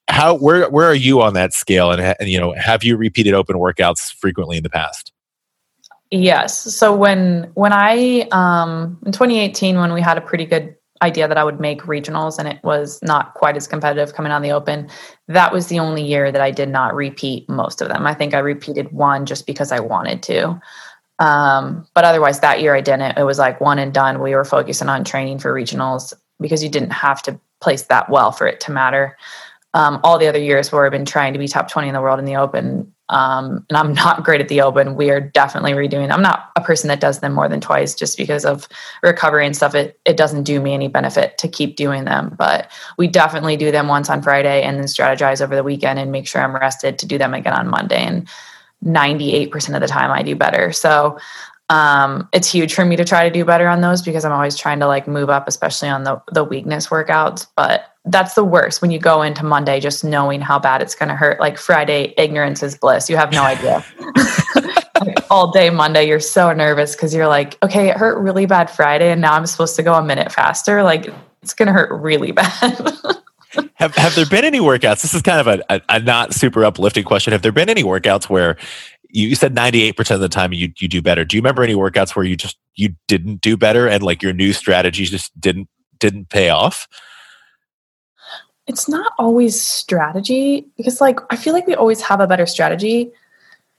How 0.08 0.34
where 0.34 0.68
where 0.68 0.86
are 0.86 0.94
you 0.94 1.22
on 1.22 1.32
that 1.32 1.54
scale? 1.54 1.90
And, 1.90 2.14
and 2.20 2.28
you 2.28 2.38
know, 2.38 2.52
have 2.58 2.84
you 2.84 2.98
repeated 2.98 3.32
open 3.32 3.56
workouts 3.56 4.12
frequently 4.12 4.58
in 4.58 4.62
the 4.62 4.70
past? 4.70 5.13
Yes. 6.10 6.76
So 6.76 6.94
when 6.94 7.50
when 7.54 7.72
I 7.72 8.28
um 8.30 8.98
in 9.04 9.12
2018 9.12 9.78
when 9.78 9.92
we 9.92 10.00
had 10.00 10.18
a 10.18 10.20
pretty 10.20 10.46
good 10.46 10.76
idea 11.02 11.28
that 11.28 11.36
I 11.36 11.44
would 11.44 11.60
make 11.60 11.82
regionals 11.82 12.38
and 12.38 12.48
it 12.48 12.58
was 12.64 12.98
not 13.02 13.34
quite 13.34 13.56
as 13.56 13.66
competitive 13.66 14.14
coming 14.14 14.32
on 14.32 14.42
the 14.42 14.52
open. 14.52 14.88
That 15.28 15.52
was 15.52 15.66
the 15.66 15.78
only 15.78 16.02
year 16.02 16.32
that 16.32 16.40
I 16.40 16.50
did 16.50 16.68
not 16.68 16.94
repeat 16.94 17.48
most 17.48 17.82
of 17.82 17.88
them. 17.88 18.06
I 18.06 18.14
think 18.14 18.32
I 18.32 18.38
repeated 18.38 18.92
one 18.92 19.26
just 19.26 19.46
because 19.46 19.70
I 19.70 19.80
wanted 19.80 20.22
to. 20.24 20.60
Um, 21.18 21.86
but 21.94 22.04
otherwise, 22.04 22.40
that 22.40 22.60
year 22.60 22.74
I 22.74 22.80
didn't. 22.80 23.18
It 23.18 23.24
was 23.24 23.38
like 23.38 23.60
one 23.60 23.78
and 23.78 23.92
done. 23.92 24.20
We 24.22 24.34
were 24.34 24.44
focusing 24.44 24.88
on 24.88 25.04
training 25.04 25.38
for 25.40 25.52
regionals 25.52 26.12
because 26.40 26.62
you 26.62 26.70
didn't 26.70 26.90
have 26.90 27.22
to 27.22 27.38
place 27.60 27.82
that 27.82 28.08
well 28.08 28.32
for 28.32 28.46
it 28.46 28.60
to 28.60 28.72
matter. 28.72 29.16
Um, 29.74 30.00
all 30.04 30.18
the 30.18 30.28
other 30.28 30.38
years 30.38 30.70
where 30.70 30.86
I've 30.86 30.92
been 30.92 31.04
trying 31.04 31.32
to 31.32 31.38
be 31.38 31.48
top 31.48 31.68
20 31.68 31.88
in 31.88 31.94
the 31.94 32.00
world 32.00 32.18
in 32.18 32.24
the 32.24 32.36
open, 32.36 32.93
um, 33.08 33.64
and 33.68 33.76
I'm 33.76 33.92
not 33.92 34.24
great 34.24 34.40
at 34.40 34.48
the 34.48 34.60
open. 34.60 34.96
We 34.96 35.10
are 35.10 35.20
definitely 35.20 35.72
redoing. 35.72 36.10
I'm 36.10 36.22
not 36.22 36.50
a 36.56 36.60
person 36.60 36.88
that 36.88 37.00
does 37.00 37.20
them 37.20 37.32
more 37.32 37.48
than 37.48 37.60
twice 37.60 37.94
just 37.94 38.16
because 38.16 38.44
of 38.44 38.68
recovery 39.02 39.46
and 39.46 39.56
stuff. 39.56 39.74
It 39.74 39.98
it 40.04 40.16
doesn't 40.16 40.44
do 40.44 40.60
me 40.60 40.74
any 40.74 40.88
benefit 40.88 41.36
to 41.38 41.48
keep 41.48 41.76
doing 41.76 42.04
them, 42.04 42.34
but 42.38 42.70
we 42.96 43.06
definitely 43.06 43.56
do 43.56 43.70
them 43.70 43.88
once 43.88 44.08
on 44.08 44.22
Friday 44.22 44.62
and 44.62 44.78
then 44.78 44.86
strategize 44.86 45.42
over 45.42 45.54
the 45.54 45.62
weekend 45.62 45.98
and 45.98 46.12
make 46.12 46.26
sure 46.26 46.42
I'm 46.42 46.54
rested 46.54 46.98
to 46.98 47.06
do 47.06 47.18
them 47.18 47.34
again 47.34 47.54
on 47.54 47.68
Monday. 47.68 48.02
And 48.02 48.28
98% 48.84 49.74
of 49.74 49.80
the 49.80 49.86
time 49.86 50.10
I 50.10 50.22
do 50.22 50.36
better. 50.36 50.70
So 50.72 51.18
um, 51.70 52.28
it's 52.32 52.50
huge 52.50 52.74
for 52.74 52.84
me 52.84 52.96
to 52.96 53.04
try 53.04 53.26
to 53.26 53.32
do 53.32 53.44
better 53.44 53.68
on 53.68 53.80
those 53.80 54.02
because 54.02 54.24
I'm 54.24 54.32
always 54.32 54.56
trying 54.56 54.80
to 54.80 54.86
like 54.86 55.08
move 55.08 55.30
up, 55.30 55.48
especially 55.48 55.88
on 55.88 56.04
the 56.04 56.22
the 56.32 56.44
weakness 56.44 56.88
workouts. 56.88 57.46
But 57.56 57.93
that's 58.06 58.34
the 58.34 58.44
worst 58.44 58.82
when 58.82 58.90
you 58.90 58.98
go 58.98 59.22
into 59.22 59.44
Monday 59.44 59.80
just 59.80 60.04
knowing 60.04 60.40
how 60.40 60.58
bad 60.58 60.82
it's 60.82 60.94
going 60.94 61.08
to 61.08 61.14
hurt. 61.14 61.40
Like 61.40 61.56
Friday, 61.56 62.12
ignorance 62.18 62.62
is 62.62 62.76
bliss. 62.76 63.08
You 63.08 63.16
have 63.16 63.32
no 63.32 63.42
idea. 63.42 63.84
like 65.00 65.18
all 65.30 65.50
day 65.50 65.70
Monday, 65.70 66.06
you're 66.06 66.20
so 66.20 66.52
nervous 66.52 66.94
because 66.94 67.14
you're 67.14 67.28
like, 67.28 67.56
okay, 67.62 67.88
it 67.88 67.96
hurt 67.96 68.18
really 68.18 68.46
bad 68.46 68.70
Friday, 68.70 69.10
and 69.10 69.20
now 69.20 69.32
I'm 69.32 69.46
supposed 69.46 69.76
to 69.76 69.82
go 69.82 69.94
a 69.94 70.04
minute 70.04 70.30
faster. 70.30 70.82
Like 70.82 71.12
it's 71.42 71.54
going 71.54 71.66
to 71.66 71.72
hurt 71.72 71.90
really 71.98 72.32
bad. 72.32 72.50
have 73.74 73.94
Have 73.94 74.14
there 74.14 74.26
been 74.26 74.44
any 74.44 74.60
workouts? 74.60 75.02
This 75.02 75.14
is 75.14 75.22
kind 75.22 75.40
of 75.40 75.46
a, 75.46 75.62
a, 75.70 75.80
a 75.88 76.00
not 76.00 76.34
super 76.34 76.64
uplifting 76.64 77.04
question. 77.04 77.32
Have 77.32 77.42
there 77.42 77.52
been 77.52 77.70
any 77.70 77.84
workouts 77.84 78.28
where 78.28 78.56
you 79.14 79.36
said 79.36 79.54
98% 79.54 80.10
of 80.10 80.20
the 80.20 80.28
time 80.28 80.52
you 80.52 80.72
you 80.78 80.88
do 80.88 81.00
better. 81.00 81.24
Do 81.24 81.36
you 81.36 81.40
remember 81.40 81.62
any 81.62 81.74
workouts 81.74 82.16
where 82.16 82.24
you 82.24 82.36
just 82.36 82.58
you 82.74 82.96
didn't 83.06 83.40
do 83.40 83.56
better 83.56 83.88
and 83.88 84.02
like 84.02 84.22
your 84.22 84.32
new 84.32 84.52
strategies 84.52 85.08
just 85.08 85.38
didn't 85.40 85.68
didn't 86.00 86.30
pay 86.30 86.50
off? 86.50 86.88
It's 88.66 88.88
not 88.88 89.12
always 89.18 89.60
strategy 89.60 90.66
because 90.76 91.00
like 91.00 91.20
I 91.30 91.36
feel 91.36 91.52
like 91.52 91.66
we 91.66 91.74
always 91.74 92.00
have 92.02 92.20
a 92.20 92.26
better 92.26 92.46
strategy 92.46 93.12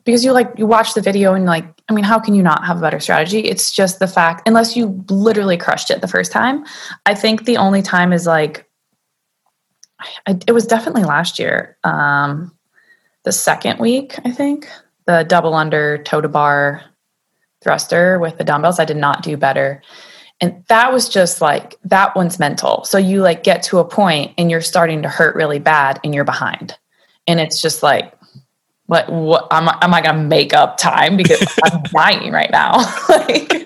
because 0.04 0.24
you 0.24 0.32
like 0.32 0.52
you 0.58 0.68
watch 0.68 0.94
the 0.94 1.02
video 1.02 1.34
and 1.34 1.46
like 1.46 1.66
I 1.90 1.94
mean 1.94 2.06
how 2.06 2.20
can 2.20 2.36
you 2.36 2.44
not 2.44 2.66
have 2.66 2.78
a 2.78 2.82
better 2.82 3.00
strategy? 3.00 3.40
It's 3.40 3.72
just 3.72 4.00
the 4.00 4.08
fact 4.08 4.48
unless 4.48 4.76
you 4.78 5.04
literally 5.10 5.58
crushed 5.58 5.90
it 5.90 6.02
the 6.02 6.08
first 6.08 6.32
time. 6.32 6.66
I 7.06 7.16
think 7.16 7.46
the 7.46 7.58
only 7.58 7.82
time 7.82 8.14
is 8.14 8.28
like 8.28 8.70
I, 10.28 10.38
it 10.48 10.52
was 10.52 10.68
definitely 10.68 11.04
last 11.04 11.40
year. 11.40 11.78
Um 11.84 12.56
the 13.24 13.32
second 13.32 13.80
week, 13.80 14.20
I 14.24 14.32
think 14.32 14.70
the 15.08 15.24
double 15.24 15.56
under 15.56 15.98
toe 16.04 16.22
to 16.22 16.30
bar 16.30 16.84
thruster 17.64 18.20
with 18.20 18.38
the 18.38 18.44
dumbbells. 18.44 18.80
I 18.80 18.86
did 18.86 18.98
not 18.98 19.24
do 19.24 19.36
better. 19.36 19.82
And 20.42 20.64
that 20.68 20.92
was 20.92 21.08
just 21.08 21.42
like, 21.42 21.76
that 21.86 22.16
one's 22.16 22.40
mental. 22.40 22.84
So 22.84 22.98
you 22.98 23.22
like 23.22 23.44
get 23.44 23.64
to 23.64 23.80
a 23.80 23.86
point 23.86 24.34
and 24.38 24.52
you're 24.52 24.62
starting 24.62 25.02
to 25.04 25.10
hurt 25.10 25.36
really 25.36 25.60
bad 25.60 26.00
and 26.04 26.14
you're 26.14 26.26
behind. 26.26 26.78
And 27.28 27.40
it's 27.40 27.62
just 27.62 27.82
like, 27.82 28.14
what, 28.88 29.12
what 29.12 29.48
am 29.52 29.70
I, 29.70 29.78
am 29.82 29.94
I 29.94 30.02
going 30.02 30.16
to 30.16 30.22
make 30.22 30.54
up 30.54 30.78
time 30.78 31.18
because 31.18 31.48
I'm 31.64 31.82
dying 31.84 32.32
right 32.32 32.52
now? 32.52 32.78
like, 33.10 33.66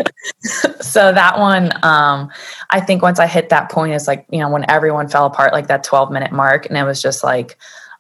so 0.80 1.12
that 1.12 1.40
one, 1.40 1.72
um, 1.84 2.32
I 2.70 2.80
think 2.80 3.02
once 3.02 3.20
I 3.20 3.28
hit 3.28 3.50
that 3.50 3.70
point 3.70 3.94
is 3.94 4.08
like, 4.08 4.26
you 4.30 4.40
know, 4.40 4.50
when 4.50 4.70
everyone 4.70 5.10
fell 5.10 5.26
apart, 5.26 5.54
like 5.54 5.68
that 5.68 5.84
12 5.84 6.12
minute 6.12 6.32
mark. 6.32 6.68
And 6.68 6.78
it 6.78 6.84
was 6.84 7.02
just 7.02 7.24
like, 7.24 7.58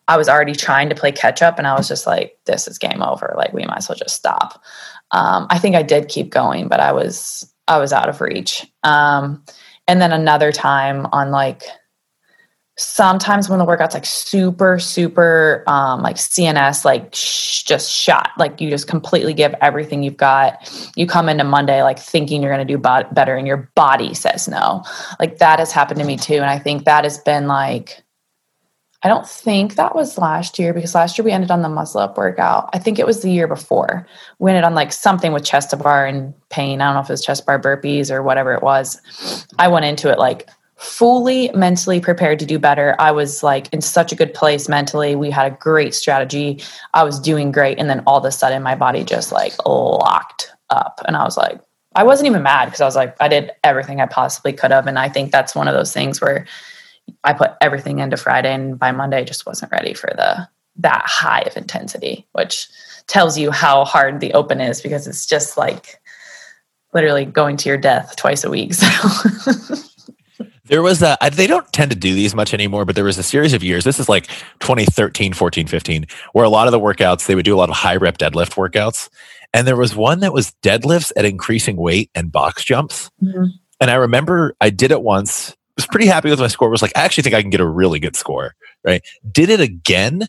I 0.08 0.18
was 0.18 0.30
already 0.30 0.56
trying 0.56 0.90
to 0.90 0.96
play 0.96 1.12
catch 1.12 1.42
up 1.42 1.58
and 1.58 1.68
I 1.68 1.76
was 1.76 1.88
just 1.88 2.08
like, 2.08 2.38
this 2.46 2.68
is 2.68 2.78
game 2.78 3.04
over. 3.04 3.34
Like 3.36 3.54
we 3.54 3.66
might 3.66 3.78
as 3.78 3.90
well 3.90 3.98
just 3.98 4.16
stop. 4.16 4.64
Um, 5.12 5.48
I 5.50 5.60
think 5.60 5.76
I 5.76 5.84
did 5.84 6.08
keep 6.08 6.30
going, 6.30 6.68
but 6.68 6.80
I 6.80 6.92
was 6.92 7.52
I 7.70 7.78
was 7.78 7.94
out 7.94 8.10
of 8.10 8.20
reach. 8.20 8.66
Um, 8.84 9.44
and 9.88 10.02
then 10.02 10.12
another 10.12 10.52
time 10.52 11.08
on 11.12 11.32
like 11.32 11.64
sometimes 12.78 13.50
when 13.50 13.60
the 13.60 13.66
workout's 13.66 13.94
like 13.94 14.06
super 14.06 14.80
super 14.80 15.66
um, 15.68 16.02
like 16.02 16.16
cns 16.16 16.86
like 16.86 17.14
sh- 17.14 17.64
just 17.64 17.92
shot 17.92 18.30
like 18.38 18.62
you 18.62 18.70
just 18.70 18.88
completely 18.88 19.34
give 19.34 19.54
everything 19.60 20.02
you've 20.02 20.16
got 20.16 20.72
you 20.96 21.06
come 21.06 21.28
into 21.28 21.44
monday 21.44 21.84
like 21.84 22.00
thinking 22.00 22.42
you're 22.42 22.54
going 22.54 22.66
to 22.66 22.74
do 22.74 22.78
bo- 22.78 23.04
better 23.12 23.36
and 23.36 23.46
your 23.46 23.70
body 23.76 24.14
says 24.14 24.48
no 24.48 24.82
like 25.20 25.40
that 25.40 25.60
has 25.60 25.74
happened 25.74 26.00
to 26.00 26.06
me 26.06 26.16
too 26.16 26.36
and 26.36 26.46
i 26.46 26.58
think 26.58 26.86
that 26.86 27.04
has 27.04 27.18
been 27.18 27.48
like 27.48 28.02
I 29.02 29.08
don't 29.08 29.28
think 29.28 29.76
that 29.76 29.96
was 29.96 30.18
last 30.18 30.60
year 30.60 30.74
because 30.74 30.94
last 30.94 31.18
year 31.18 31.24
we 31.24 31.32
ended 31.32 31.52
on 31.52 31.62
the 31.62 31.70
muscle 31.70 32.02
up 32.02 32.18
workout. 32.18 32.70
I 32.74 32.80
think 32.80 33.00
it 33.00 33.06
was 33.06 33.22
the 33.22 33.32
year 33.32 33.48
before. 33.48 34.06
We 34.40 34.52
ended 34.52 34.66
on 34.66 34.76
like 34.76 34.92
something 34.92 35.32
with 35.32 35.46
chest 35.46 35.78
bar 35.80 36.06
and 36.06 36.34
pain. 36.50 36.82
I 36.82 36.88
don't 36.88 36.96
know 36.96 37.02
if 37.02 37.10
it 37.10 37.14
was 37.14 37.24
chest 37.24 37.46
bar 37.46 37.62
burpees 37.62 38.12
or 38.12 38.22
whatever 38.22 38.54
it 38.54 38.62
was. 38.62 39.00
I 39.58 39.70
went 39.70 39.86
into 39.86 40.12
it 40.12 40.20
like 40.20 40.50
fully 40.76 41.50
mentally 41.54 42.02
prepared 42.02 42.40
to 42.40 42.46
do 42.46 42.60
better. 42.60 42.96
I 43.00 43.12
was 43.12 43.42
like 43.42 43.72
in 43.74 43.82
such 43.82 44.12
a 44.12 44.16
good 44.16 44.34
place 44.34 44.68
mentally. 44.68 45.16
We 45.16 45.32
had 45.32 45.52
a 45.52 45.56
great 45.56 45.94
strategy. 45.94 46.62
I 46.94 47.04
was 47.04 47.20
doing 47.22 47.52
great. 47.52 47.80
And 47.80 47.90
then 47.90 48.04
all 48.06 48.18
of 48.18 48.26
a 48.26 48.32
sudden 48.32 48.64
my 48.64 48.76
body 48.76 49.06
just 49.06 49.32
like 49.32 49.54
locked 49.66 50.52
up. 50.70 51.02
And 51.06 51.16
I 51.16 51.24
was 51.24 51.38
like, 51.38 51.62
I 51.96 52.04
wasn't 52.04 52.28
even 52.28 52.44
mad 52.44 52.66
because 52.66 52.82
I 52.82 52.86
was 52.86 52.96
like, 52.96 53.16
I 53.20 53.28
did 53.28 53.52
everything 53.64 54.00
I 54.00 54.06
possibly 54.06 54.54
could 54.54 54.72
have. 54.72 54.88
And 54.88 55.00
I 55.00 55.10
think 55.10 55.32
that's 55.32 55.56
one 55.56 55.68
of 55.68 55.74
those 55.74 55.94
things 55.94 56.22
where 56.22 56.46
I 57.24 57.34
put 57.34 57.52
everything 57.62 58.00
into 58.00 58.18
Friday, 58.18 58.54
and 58.54 58.78
by 58.78 58.92
Monday, 58.92 59.18
I 59.18 59.24
just 59.24 59.46
wasn't 59.46 59.72
ready 59.72 59.94
for 59.94 60.12
the 60.16 60.48
that 60.78 61.04
high 61.06 61.42
of 61.42 61.58
intensity, 61.58 62.28
which 62.34 62.68
tells 63.08 63.38
you 63.38 63.52
how 63.52 63.84
hard 63.86 64.20
the 64.20 64.34
open 64.34 64.62
is 64.62 64.82
because 64.82 65.08
it's 65.08 65.26
just 65.26 65.58
like 65.58 66.00
literally 66.94 67.26
going 67.26 67.58
to 67.58 67.70
your 67.70 67.78
death 67.78 68.16
twice 68.16 68.44
a 68.44 68.50
week. 68.50 68.74
So. 70.40 70.46
There 70.66 70.84
was 70.84 71.02
a, 71.02 71.18
they 71.34 71.48
don't 71.48 71.72
tend 71.74 71.90
to 71.90 71.98
do 71.98 72.14
these 72.14 72.36
much 72.36 72.54
anymore, 72.54 72.86
but 72.86 72.96
there 72.96 73.04
was 73.04 73.18
a 73.18 73.24
series 73.24 73.54
of 73.54 73.64
years. 73.64 73.84
This 73.84 74.00
is 74.00 74.08
like 74.08 74.28
2013, 74.60 75.34
14, 75.34 75.66
15, 75.66 76.06
where 76.34 76.46
a 76.46 76.50
lot 76.50 76.68
of 76.68 76.72
the 76.72 76.80
workouts, 76.80 77.26
they 77.26 77.34
would 77.34 77.44
do 77.44 77.56
a 77.56 77.58
lot 77.58 77.70
of 77.70 77.76
high 77.76 77.96
rep 77.96 78.20
deadlift 78.20 78.54
workouts. 78.54 79.10
And 79.52 79.66
there 79.66 79.76
was 79.76 79.96
one 79.96 80.20
that 80.20 80.32
was 80.32 80.54
deadlifts 80.62 81.12
at 81.18 81.26
increasing 81.26 81.76
weight 81.76 82.12
and 82.14 82.32
box 82.32 82.64
jumps. 82.64 83.10
Mm-hmm. 83.22 83.46
And 83.82 83.90
I 83.90 83.96
remember 83.96 84.56
I 84.62 84.70
did 84.70 84.92
it 84.92 85.02
once 85.02 85.56
was 85.80 85.88
pretty 85.88 86.08
happy 86.08 86.30
with 86.30 86.40
my 86.40 86.48
score. 86.48 86.70
Was 86.70 86.82
like, 86.82 86.92
I 86.96 87.02
actually 87.02 87.24
think 87.24 87.36
I 87.36 87.42
can 87.42 87.50
get 87.50 87.62
a 87.62 87.68
really 87.68 88.00
good 88.00 88.16
score. 88.16 88.54
Right. 88.84 89.02
Did 89.32 89.50
it 89.50 89.62
again. 89.62 90.28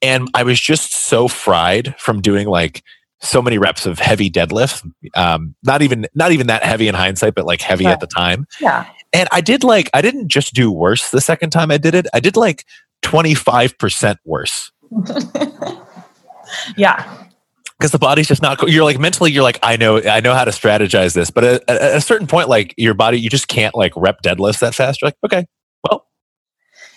And 0.00 0.28
I 0.34 0.42
was 0.42 0.58
just 0.58 0.94
so 0.94 1.28
fried 1.28 1.94
from 1.98 2.22
doing 2.22 2.48
like 2.48 2.82
so 3.20 3.42
many 3.42 3.58
reps 3.58 3.84
of 3.84 3.98
heavy 3.98 4.30
deadlift. 4.30 4.90
Um, 5.14 5.54
not 5.62 5.82
even 5.82 6.06
not 6.14 6.32
even 6.32 6.46
that 6.46 6.64
heavy 6.64 6.88
in 6.88 6.94
hindsight, 6.94 7.34
but 7.34 7.44
like 7.44 7.60
heavy 7.60 7.84
at 7.84 8.00
the 8.00 8.06
time. 8.06 8.46
Yeah. 8.60 8.86
And 9.12 9.28
I 9.30 9.42
did 9.42 9.62
like 9.62 9.90
I 9.92 10.00
didn't 10.00 10.28
just 10.28 10.54
do 10.54 10.72
worse 10.72 11.10
the 11.10 11.20
second 11.20 11.50
time 11.50 11.70
I 11.70 11.76
did 11.76 11.94
it. 11.94 12.06
I 12.14 12.20
did 12.20 12.36
like 12.36 12.64
25% 13.02 14.16
worse. 14.24 14.72
yeah 16.76 17.29
because 17.80 17.92
the 17.92 17.98
body's 17.98 18.28
just 18.28 18.42
not 18.42 18.68
you're 18.68 18.84
like 18.84 18.98
mentally 18.98 19.32
you're 19.32 19.42
like 19.42 19.58
i 19.62 19.74
know 19.74 20.02
i 20.02 20.20
know 20.20 20.34
how 20.34 20.44
to 20.44 20.50
strategize 20.50 21.14
this 21.14 21.30
but 21.30 21.42
at, 21.42 21.68
at, 21.68 21.96
a 21.96 22.00
certain 22.00 22.26
point 22.26 22.48
like 22.48 22.74
your 22.76 22.92
body 22.92 23.18
you 23.18 23.30
just 23.30 23.48
can't 23.48 23.74
like 23.74 23.92
rep 23.96 24.20
deadlifts 24.22 24.58
that 24.60 24.74
fast. 24.74 25.00
You're 25.00 25.08
like 25.08 25.16
okay 25.24 25.46
well 25.88 26.06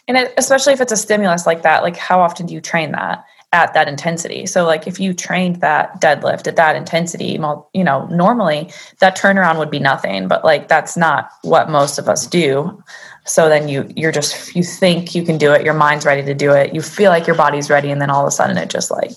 and 0.08 0.18
it, 0.18 0.34
especially 0.38 0.74
if 0.74 0.82
it's 0.82 0.92
a 0.92 0.98
stimulus 0.98 1.48
like 1.48 1.62
that 1.62 1.84
like 1.84 1.96
how 1.96 2.20
often 2.20 2.46
do 2.46 2.54
you 2.54 2.62
train 2.62 2.92
that 2.92 3.24
at 3.54 3.76
that 3.76 3.88
intensity? 3.88 4.48
So 4.48 4.66
like 4.66 4.88
if 4.88 5.00
you 5.00 5.14
trained 5.14 5.58
that 5.58 6.02
deadlift 6.02 6.48
at 6.48 6.56
that 6.58 6.76
intensity 6.76 7.40
you 7.74 7.84
know 7.84 8.08
normally 8.08 8.72
that 9.00 9.16
turnaround 9.16 9.60
would 9.60 9.72
be 9.72 9.80
nothing 9.80 10.28
but 10.28 10.44
like 10.44 10.68
that's 10.68 10.98
not 10.98 11.30
what 11.44 11.70
most 11.70 11.98
of 11.98 12.10
us 12.10 12.28
do. 12.28 12.84
So 13.26 13.48
then 13.48 13.70
you 13.70 13.90
you're 13.96 14.12
just 14.12 14.54
you 14.54 14.64
think 14.64 15.16
you 15.16 15.24
can 15.24 15.38
do 15.38 15.54
it 15.54 15.64
your 15.64 15.76
mind's 15.76 16.06
ready 16.06 16.24
to 16.24 16.34
do 16.34 16.52
it 16.52 16.76
you 16.76 16.82
feel 16.82 17.10
like 17.10 17.26
your 17.26 17.38
body's 17.38 17.70
ready 17.70 17.90
and 17.90 18.02
then 18.02 18.10
all 18.10 18.24
of 18.24 18.28
a 18.28 18.32
sudden 18.32 18.58
it 18.58 18.70
just 18.70 18.92
like 18.92 19.12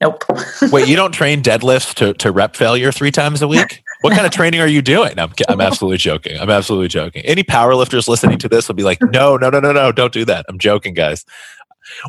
Nope. 0.00 0.24
Wait, 0.72 0.88
you 0.88 0.96
don't 0.96 1.12
train 1.12 1.42
deadlifts 1.42 1.94
to, 1.96 2.14
to 2.14 2.32
rep 2.32 2.56
failure 2.56 2.90
three 2.90 3.10
times 3.10 3.42
a 3.42 3.48
week? 3.48 3.82
What 4.00 4.14
kind 4.14 4.24
of 4.24 4.32
training 4.32 4.60
are 4.60 4.66
you 4.66 4.80
doing? 4.80 5.18
I'm, 5.18 5.30
I'm 5.48 5.60
absolutely 5.60 5.98
joking. 5.98 6.38
I'm 6.40 6.48
absolutely 6.48 6.88
joking. 6.88 7.22
Any 7.26 7.42
powerlifters 7.42 8.08
listening 8.08 8.38
to 8.38 8.48
this 8.48 8.66
will 8.66 8.74
be 8.74 8.82
like, 8.82 8.98
no, 9.02 9.36
no, 9.36 9.50
no, 9.50 9.60
no, 9.60 9.72
no, 9.72 9.92
don't 9.92 10.12
do 10.12 10.24
that. 10.24 10.46
I'm 10.48 10.58
joking, 10.58 10.94
guys. 10.94 11.26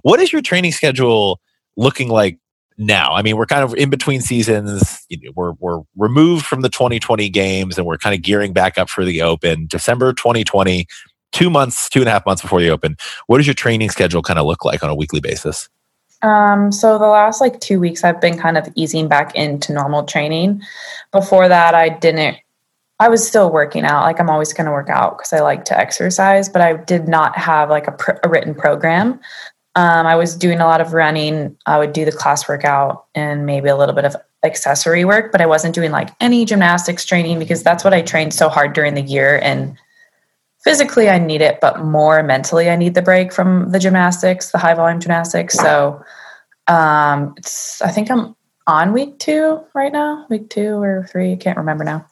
What 0.03 0.21
is 0.21 0.31
your 0.31 0.41
training 0.41 0.71
schedule 0.71 1.41
looking 1.75 2.07
like 2.07 2.37
now? 2.77 3.11
I 3.11 3.21
mean, 3.21 3.35
we're 3.35 3.45
kind 3.45 3.63
of 3.63 3.75
in 3.75 3.89
between 3.89 4.21
seasons. 4.21 5.05
You 5.09 5.19
know, 5.21 5.31
we're 5.35 5.53
we're 5.59 5.81
removed 5.97 6.45
from 6.45 6.61
the 6.61 6.69
2020 6.69 7.27
games, 7.29 7.77
and 7.77 7.85
we're 7.85 7.97
kind 7.97 8.15
of 8.15 8.21
gearing 8.21 8.53
back 8.53 8.77
up 8.77 8.89
for 8.89 9.03
the 9.03 9.21
Open. 9.21 9.67
December 9.67 10.13
2020, 10.13 10.85
two 11.33 11.49
months, 11.49 11.89
two 11.89 11.99
and 11.99 12.07
a 12.07 12.11
half 12.11 12.25
months 12.25 12.41
before 12.41 12.61
the 12.61 12.69
Open. 12.69 12.95
What 13.27 13.37
does 13.37 13.47
your 13.47 13.53
training 13.53 13.89
schedule 13.89 14.21
kind 14.21 14.39
of 14.39 14.45
look 14.45 14.63
like 14.63 14.81
on 14.81 14.89
a 14.89 14.95
weekly 14.95 15.19
basis? 15.19 15.67
Um, 16.21 16.71
so 16.71 16.97
the 16.97 17.07
last 17.07 17.41
like 17.41 17.59
two 17.59 17.79
weeks, 17.79 18.03
I've 18.03 18.21
been 18.21 18.37
kind 18.37 18.57
of 18.57 18.67
easing 18.75 19.07
back 19.07 19.35
into 19.35 19.73
normal 19.73 20.03
training. 20.03 20.61
Before 21.11 21.47
that, 21.47 21.73
I 21.73 21.89
didn't. 21.89 22.37
I 22.99 23.09
was 23.09 23.27
still 23.27 23.51
working 23.51 23.83
out. 23.83 24.03
Like 24.03 24.19
I'm 24.19 24.29
always 24.29 24.53
going 24.53 24.65
to 24.65 24.71
work 24.71 24.89
out 24.89 25.17
because 25.17 25.33
I 25.33 25.39
like 25.39 25.65
to 25.65 25.77
exercise, 25.77 26.47
but 26.47 26.61
I 26.61 26.77
did 26.77 27.07
not 27.07 27.35
have 27.35 27.69
like 27.69 27.87
a, 27.87 27.93
pr- 27.93 28.19
a 28.23 28.29
written 28.29 28.53
program. 28.53 29.19
Um, 29.75 30.05
I 30.05 30.15
was 30.15 30.35
doing 30.35 30.59
a 30.59 30.65
lot 30.65 30.81
of 30.81 30.93
running. 30.93 31.57
I 31.65 31.79
would 31.79 31.93
do 31.93 32.05
the 32.05 32.11
class 32.11 32.47
workout 32.47 33.05
and 33.15 33.45
maybe 33.45 33.69
a 33.69 33.75
little 33.75 33.95
bit 33.95 34.05
of 34.05 34.15
accessory 34.43 35.05
work, 35.05 35.31
but 35.31 35.41
I 35.41 35.45
wasn't 35.45 35.73
doing 35.73 35.91
like 35.91 36.09
any 36.19 36.45
gymnastics 36.45 37.05
training 37.05 37.39
because 37.39 37.63
that's 37.63 37.83
what 37.83 37.93
I 37.93 38.01
trained 38.01 38.33
so 38.33 38.49
hard 38.49 38.73
during 38.73 38.95
the 38.95 39.01
year. 39.01 39.39
And 39.41 39.77
physically, 40.63 41.09
I 41.09 41.17
need 41.17 41.41
it, 41.41 41.59
but 41.61 41.83
more 41.83 42.21
mentally, 42.23 42.69
I 42.69 42.75
need 42.75 42.93
the 42.93 43.01
break 43.01 43.33
from 43.33 43.71
the 43.71 43.79
gymnastics, 43.79 44.51
the 44.51 44.57
high 44.57 44.73
volume 44.73 44.99
gymnastics. 44.99 45.55
So 45.55 46.01
um, 46.67 47.33
it's, 47.37 47.81
I 47.81 47.89
think 47.89 48.11
I'm 48.11 48.35
on 48.67 48.93
week 48.93 49.17
two 49.19 49.59
right 49.73 49.91
now, 49.91 50.25
week 50.29 50.49
two 50.49 50.81
or 50.81 51.07
three, 51.11 51.33
I 51.33 51.35
can't 51.35 51.57
remember 51.57 51.83
now. 51.83 52.05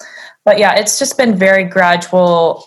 But 0.45 0.57
yeah, 0.57 0.75
it's 0.75 0.97
just 0.97 1.17
been 1.17 1.35
very 1.35 1.63
gradual, 1.63 2.65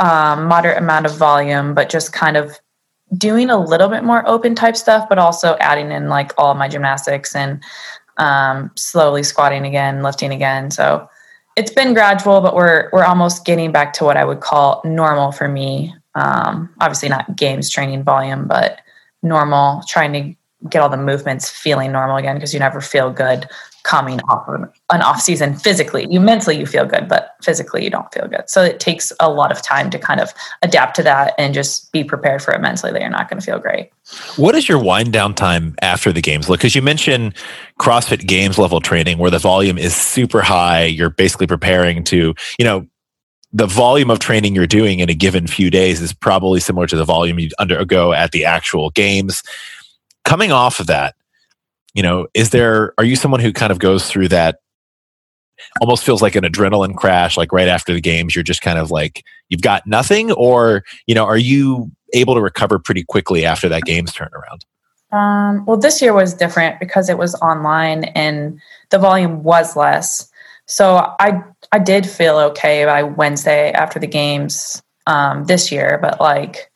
um, 0.00 0.46
moderate 0.46 0.78
amount 0.78 1.06
of 1.06 1.16
volume, 1.16 1.74
but 1.74 1.88
just 1.88 2.12
kind 2.12 2.36
of 2.36 2.58
doing 3.16 3.50
a 3.50 3.62
little 3.62 3.88
bit 3.88 4.04
more 4.04 4.26
open 4.28 4.54
type 4.54 4.76
stuff, 4.76 5.08
but 5.08 5.18
also 5.18 5.56
adding 5.60 5.90
in 5.92 6.08
like 6.08 6.32
all 6.38 6.54
my 6.54 6.68
gymnastics 6.68 7.34
and 7.34 7.62
um, 8.18 8.70
slowly 8.76 9.22
squatting 9.22 9.66
again, 9.66 10.02
lifting 10.02 10.32
again. 10.32 10.70
So 10.70 11.08
it's 11.56 11.72
been 11.72 11.94
gradual, 11.94 12.40
but 12.40 12.54
we're 12.54 12.88
we're 12.92 13.04
almost 13.04 13.44
getting 13.44 13.72
back 13.72 13.92
to 13.94 14.04
what 14.04 14.16
I 14.16 14.24
would 14.24 14.40
call 14.40 14.82
normal 14.84 15.32
for 15.32 15.48
me. 15.48 15.94
Um, 16.14 16.68
obviously, 16.80 17.08
not 17.08 17.36
games 17.36 17.70
training 17.70 18.02
volume, 18.04 18.46
but 18.46 18.80
normal. 19.22 19.82
Trying 19.88 20.12
to 20.12 20.68
get 20.68 20.82
all 20.82 20.88
the 20.88 20.96
movements 20.96 21.50
feeling 21.50 21.92
normal 21.92 22.16
again 22.16 22.36
because 22.36 22.54
you 22.54 22.60
never 22.60 22.80
feel 22.80 23.10
good 23.10 23.48
coming 23.84 24.20
off 24.28 24.48
of 24.48 24.62
an 24.90 25.02
off 25.02 25.20
season 25.20 25.54
physically. 25.54 26.06
You 26.10 26.20
mentally 26.20 26.58
you 26.58 26.66
feel 26.66 26.86
good, 26.86 27.08
but 27.08 27.36
physically 27.42 27.84
you 27.84 27.90
don't 27.90 28.12
feel 28.12 28.28
good. 28.28 28.48
So 28.48 28.62
it 28.62 28.80
takes 28.80 29.12
a 29.20 29.30
lot 29.30 29.50
of 29.50 29.62
time 29.62 29.90
to 29.90 29.98
kind 29.98 30.20
of 30.20 30.32
adapt 30.62 30.96
to 30.96 31.02
that 31.02 31.34
and 31.38 31.52
just 31.52 31.90
be 31.92 32.04
prepared 32.04 32.42
for 32.42 32.52
it 32.54 32.60
mentally 32.60 32.92
that 32.92 33.00
you're 33.00 33.10
not 33.10 33.28
going 33.28 33.40
to 33.40 33.44
feel 33.44 33.58
great. 33.58 33.90
What 34.36 34.54
is 34.54 34.68
your 34.68 34.78
wind 34.78 35.12
down 35.12 35.34
time 35.34 35.74
after 35.82 36.12
the 36.12 36.20
games? 36.20 36.48
Look, 36.48 36.60
because 36.60 36.74
you 36.74 36.82
mentioned 36.82 37.34
CrossFit 37.80 38.26
Games 38.26 38.58
level 38.58 38.80
training 38.80 39.18
where 39.18 39.30
the 39.30 39.38
volume 39.38 39.78
is 39.78 39.94
super 39.94 40.42
high. 40.42 40.84
You're 40.84 41.10
basically 41.10 41.46
preparing 41.46 42.04
to, 42.04 42.34
you 42.58 42.64
know, 42.64 42.86
the 43.52 43.66
volume 43.66 44.10
of 44.10 44.18
training 44.18 44.54
you're 44.54 44.66
doing 44.66 45.00
in 45.00 45.10
a 45.10 45.14
given 45.14 45.46
few 45.46 45.70
days 45.70 46.00
is 46.00 46.12
probably 46.12 46.58
similar 46.58 46.86
to 46.86 46.96
the 46.96 47.04
volume 47.04 47.38
you 47.38 47.50
undergo 47.58 48.12
at 48.12 48.32
the 48.32 48.44
actual 48.44 48.90
games. 48.90 49.42
Coming 50.24 50.52
off 50.52 50.80
of 50.80 50.86
that, 50.86 51.14
you 51.94 52.02
know 52.02 52.26
is 52.34 52.50
there 52.50 52.94
are 52.98 53.04
you 53.04 53.16
someone 53.16 53.40
who 53.40 53.52
kind 53.52 53.72
of 53.72 53.78
goes 53.78 54.06
through 54.08 54.28
that? 54.28 54.58
Almost 55.80 56.04
feels 56.04 56.22
like 56.22 56.34
an 56.34 56.44
adrenaline 56.44 56.96
crash 56.96 57.36
like 57.36 57.52
right 57.52 57.68
after 57.68 57.92
the 57.92 58.00
games 58.00 58.34
you're 58.34 58.42
just 58.42 58.62
kind 58.62 58.78
of 58.78 58.90
like 58.90 59.24
you've 59.48 59.62
got 59.62 59.86
nothing? 59.86 60.32
Or 60.32 60.84
you 61.06 61.14
know 61.14 61.24
are 61.24 61.38
you 61.38 61.90
able 62.14 62.34
to 62.34 62.40
recover 62.40 62.78
pretty 62.78 63.04
quickly 63.04 63.44
after 63.44 63.68
that 63.68 63.82
games 63.82 64.12
turnaround? 64.12 64.64
Um, 65.16 65.64
well 65.66 65.76
this 65.76 66.00
year 66.02 66.12
was 66.12 66.34
different 66.34 66.80
because 66.80 67.08
it 67.08 67.18
was 67.18 67.34
online 67.36 68.04
and 68.04 68.60
the 68.90 68.98
volume 68.98 69.42
was 69.42 69.76
less. 69.76 70.28
So 70.66 71.14
i 71.20 71.42
i 71.72 71.78
did 71.78 72.06
feel 72.06 72.38
okay 72.38 72.84
by 72.84 73.02
wednesday 73.02 73.72
after 73.72 73.98
the 73.98 74.06
games 74.06 74.82
um, 75.06 75.44
this 75.44 75.72
year 75.72 75.98
but 76.00 76.20
like 76.20 76.71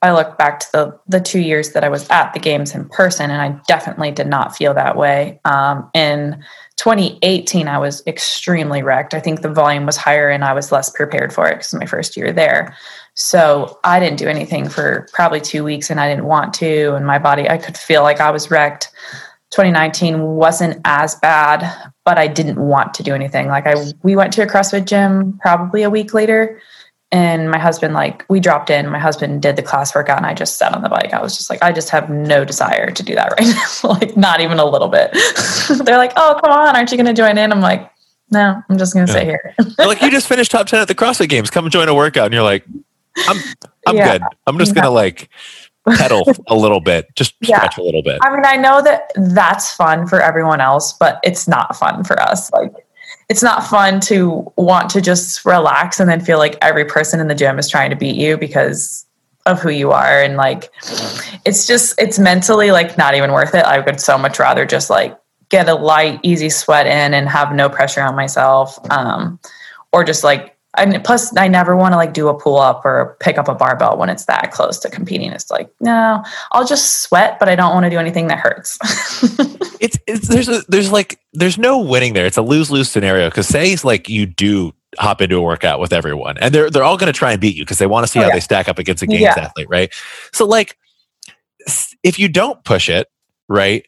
I 0.00 0.12
look 0.12 0.38
back 0.38 0.60
to 0.60 0.72
the 0.72 1.00
the 1.08 1.20
two 1.20 1.40
years 1.40 1.72
that 1.72 1.82
I 1.82 1.88
was 1.88 2.08
at 2.08 2.32
the 2.32 2.38
games 2.38 2.72
in 2.72 2.88
person, 2.88 3.30
and 3.30 3.42
I 3.42 3.60
definitely 3.66 4.12
did 4.12 4.28
not 4.28 4.56
feel 4.56 4.72
that 4.74 4.96
way. 4.96 5.40
Um, 5.44 5.90
in 5.92 6.42
2018, 6.76 7.66
I 7.66 7.78
was 7.78 8.04
extremely 8.06 8.82
wrecked. 8.82 9.12
I 9.12 9.20
think 9.20 9.42
the 9.42 9.52
volume 9.52 9.86
was 9.86 9.96
higher, 9.96 10.30
and 10.30 10.44
I 10.44 10.52
was 10.52 10.70
less 10.70 10.88
prepared 10.88 11.32
for 11.32 11.48
it 11.48 11.56
because 11.56 11.74
my 11.74 11.86
first 11.86 12.16
year 12.16 12.32
there. 12.32 12.76
So 13.14 13.80
I 13.82 13.98
didn't 13.98 14.18
do 14.18 14.28
anything 14.28 14.68
for 14.68 15.08
probably 15.12 15.40
two 15.40 15.64
weeks, 15.64 15.90
and 15.90 15.98
I 15.98 16.08
didn't 16.08 16.26
want 16.26 16.54
to. 16.54 16.94
And 16.94 17.04
my 17.04 17.18
body, 17.18 17.48
I 17.48 17.58
could 17.58 17.76
feel 17.76 18.02
like 18.02 18.20
I 18.20 18.30
was 18.30 18.52
wrecked. 18.52 18.92
2019 19.50 20.22
wasn't 20.22 20.80
as 20.84 21.16
bad, 21.16 21.90
but 22.04 22.18
I 22.18 22.28
didn't 22.28 22.60
want 22.60 22.94
to 22.94 23.02
do 23.02 23.14
anything. 23.14 23.48
Like 23.48 23.66
I, 23.66 23.74
we 24.02 24.14
went 24.14 24.32
to 24.34 24.42
a 24.42 24.46
CrossFit 24.46 24.84
gym 24.84 25.38
probably 25.42 25.82
a 25.82 25.90
week 25.90 26.14
later 26.14 26.60
and 27.10 27.50
my 27.50 27.58
husband 27.58 27.94
like 27.94 28.24
we 28.28 28.38
dropped 28.38 28.68
in 28.68 28.88
my 28.90 28.98
husband 28.98 29.40
did 29.40 29.56
the 29.56 29.62
class 29.62 29.94
workout 29.94 30.18
and 30.18 30.26
i 30.26 30.34
just 30.34 30.58
sat 30.58 30.74
on 30.74 30.82
the 30.82 30.88
bike. 30.88 31.12
I 31.14 31.22
was 31.22 31.36
just 31.36 31.48
like 31.48 31.62
i 31.62 31.72
just 31.72 31.88
have 31.90 32.10
no 32.10 32.44
desire 32.44 32.90
to 32.90 33.02
do 33.02 33.14
that 33.14 33.32
right 33.38 33.46
now 33.48 33.88
like 33.88 34.16
not 34.16 34.40
even 34.40 34.58
a 34.58 34.66
little 34.66 34.88
bit. 34.88 35.12
They're 35.84 35.98
like 35.98 36.12
oh 36.16 36.38
come 36.42 36.52
on 36.52 36.76
aren't 36.76 36.90
you 36.90 36.96
going 36.96 37.06
to 37.06 37.14
join 37.14 37.38
in? 37.38 37.52
I'm 37.52 37.60
like 37.60 37.90
no 38.30 38.62
i'm 38.68 38.76
just 38.76 38.92
going 38.92 39.06
to 39.06 39.12
yeah. 39.12 39.18
sit 39.18 39.24
here 39.24 39.54
like 39.78 40.02
you 40.02 40.10
just 40.18 40.28
finished 40.28 40.50
top 40.50 40.66
10 40.66 40.80
at 40.80 40.88
the 40.88 40.94
crossfit 40.94 41.28
games. 41.30 41.50
Come 41.50 41.68
join 41.70 41.88
a 41.88 41.94
workout. 41.94 42.26
And 42.26 42.34
you're 42.34 42.42
like 42.42 42.64
i'm 43.16 43.38
i'm 43.86 43.96
yeah. 43.96 44.18
good. 44.18 44.22
I'm 44.46 44.58
just 44.58 44.74
going 44.74 44.84
to 44.84 44.90
like 44.90 45.30
pedal 45.96 46.30
a 46.48 46.54
little 46.54 46.80
bit 46.80 47.06
just 47.16 47.34
stretch 47.42 47.78
a 47.78 47.82
little 47.82 48.02
bit. 48.02 48.18
I 48.22 48.30
mean 48.34 48.44
i 48.44 48.56
know 48.56 48.82
that 48.82 49.12
that's 49.16 49.72
fun 49.72 50.06
for 50.06 50.20
everyone 50.20 50.60
else 50.60 50.92
but 50.92 51.18
it's 51.24 51.48
not 51.48 51.74
fun 51.74 52.04
for 52.04 52.20
us 52.20 52.52
like 52.52 52.74
it's 53.28 53.42
not 53.42 53.66
fun 53.66 54.00
to 54.00 54.50
want 54.56 54.90
to 54.90 55.00
just 55.00 55.44
relax 55.44 56.00
and 56.00 56.08
then 56.08 56.20
feel 56.20 56.38
like 56.38 56.56
every 56.62 56.84
person 56.84 57.20
in 57.20 57.28
the 57.28 57.34
gym 57.34 57.58
is 57.58 57.68
trying 57.68 57.90
to 57.90 57.96
beat 57.96 58.16
you 58.16 58.36
because 58.36 59.04
of 59.46 59.60
who 59.60 59.70
you 59.70 59.92
are. 59.92 60.22
And 60.22 60.36
like 60.36 60.72
it's 61.44 61.66
just 61.66 62.00
it's 62.00 62.18
mentally 62.18 62.70
like 62.70 62.96
not 62.96 63.14
even 63.14 63.32
worth 63.32 63.54
it. 63.54 63.64
I 63.64 63.80
would 63.80 64.00
so 64.00 64.16
much 64.18 64.38
rather 64.38 64.64
just 64.64 64.90
like 64.90 65.18
get 65.48 65.68
a 65.68 65.74
light 65.74 66.20
easy 66.22 66.50
sweat 66.50 66.86
in 66.86 67.14
and 67.14 67.28
have 67.28 67.54
no 67.54 67.68
pressure 67.68 68.02
on 68.02 68.14
myself 68.14 68.78
um 68.90 69.40
or 69.92 70.04
just 70.04 70.22
like 70.22 70.57
and 70.76 71.02
plus 71.02 71.34
I 71.36 71.48
never 71.48 71.76
want 71.76 71.92
to 71.92 71.96
like 71.96 72.12
do 72.12 72.28
a 72.28 72.38
pull 72.38 72.58
up 72.58 72.84
or 72.84 73.16
pick 73.20 73.38
up 73.38 73.48
a 73.48 73.54
barbell 73.54 73.96
when 73.96 74.10
it's 74.10 74.26
that 74.26 74.52
close 74.52 74.78
to 74.80 74.90
competing. 74.90 75.32
It's 75.32 75.50
like, 75.50 75.70
no, 75.80 76.22
I'll 76.52 76.66
just 76.66 77.02
sweat, 77.02 77.38
but 77.38 77.48
I 77.48 77.56
don't 77.56 77.72
want 77.72 77.84
to 77.84 77.90
do 77.90 77.98
anything 77.98 78.26
that 78.28 78.38
hurts. 78.38 78.78
it's, 79.80 79.98
it's 80.06 80.28
there's 80.28 80.48
a, 80.48 80.62
there's 80.68 80.92
like 80.92 81.18
there's 81.32 81.58
no 81.58 81.78
winning 81.78 82.12
there. 82.12 82.26
It's 82.26 82.36
a 82.36 82.42
lose 82.42 82.70
lose 82.70 82.90
scenario 82.90 83.28
because 83.28 83.48
say 83.48 83.72
it's 83.72 83.84
like 83.84 84.08
you 84.08 84.26
do 84.26 84.74
hop 84.98 85.20
into 85.20 85.36
a 85.36 85.42
workout 85.42 85.80
with 85.80 85.92
everyone 85.92 86.38
and 86.38 86.54
they're 86.54 86.70
they're 86.70 86.82
all 86.82 86.96
going 86.96 87.12
to 87.12 87.18
try 87.18 87.32
and 87.32 87.40
beat 87.40 87.56
you 87.56 87.64
because 87.64 87.78
they 87.78 87.86
want 87.86 88.06
to 88.06 88.10
see 88.10 88.18
oh, 88.18 88.22
how 88.22 88.28
yeah. 88.28 88.34
they 88.34 88.40
stack 88.40 88.68
up 88.68 88.78
against 88.78 89.02
a 89.02 89.06
games 89.06 89.20
yeah. 89.22 89.34
athlete, 89.38 89.68
right? 89.68 89.92
So 90.32 90.46
like 90.46 90.76
if 92.02 92.18
you 92.18 92.28
don't 92.28 92.62
push 92.64 92.88
it, 92.88 93.08
right? 93.48 93.86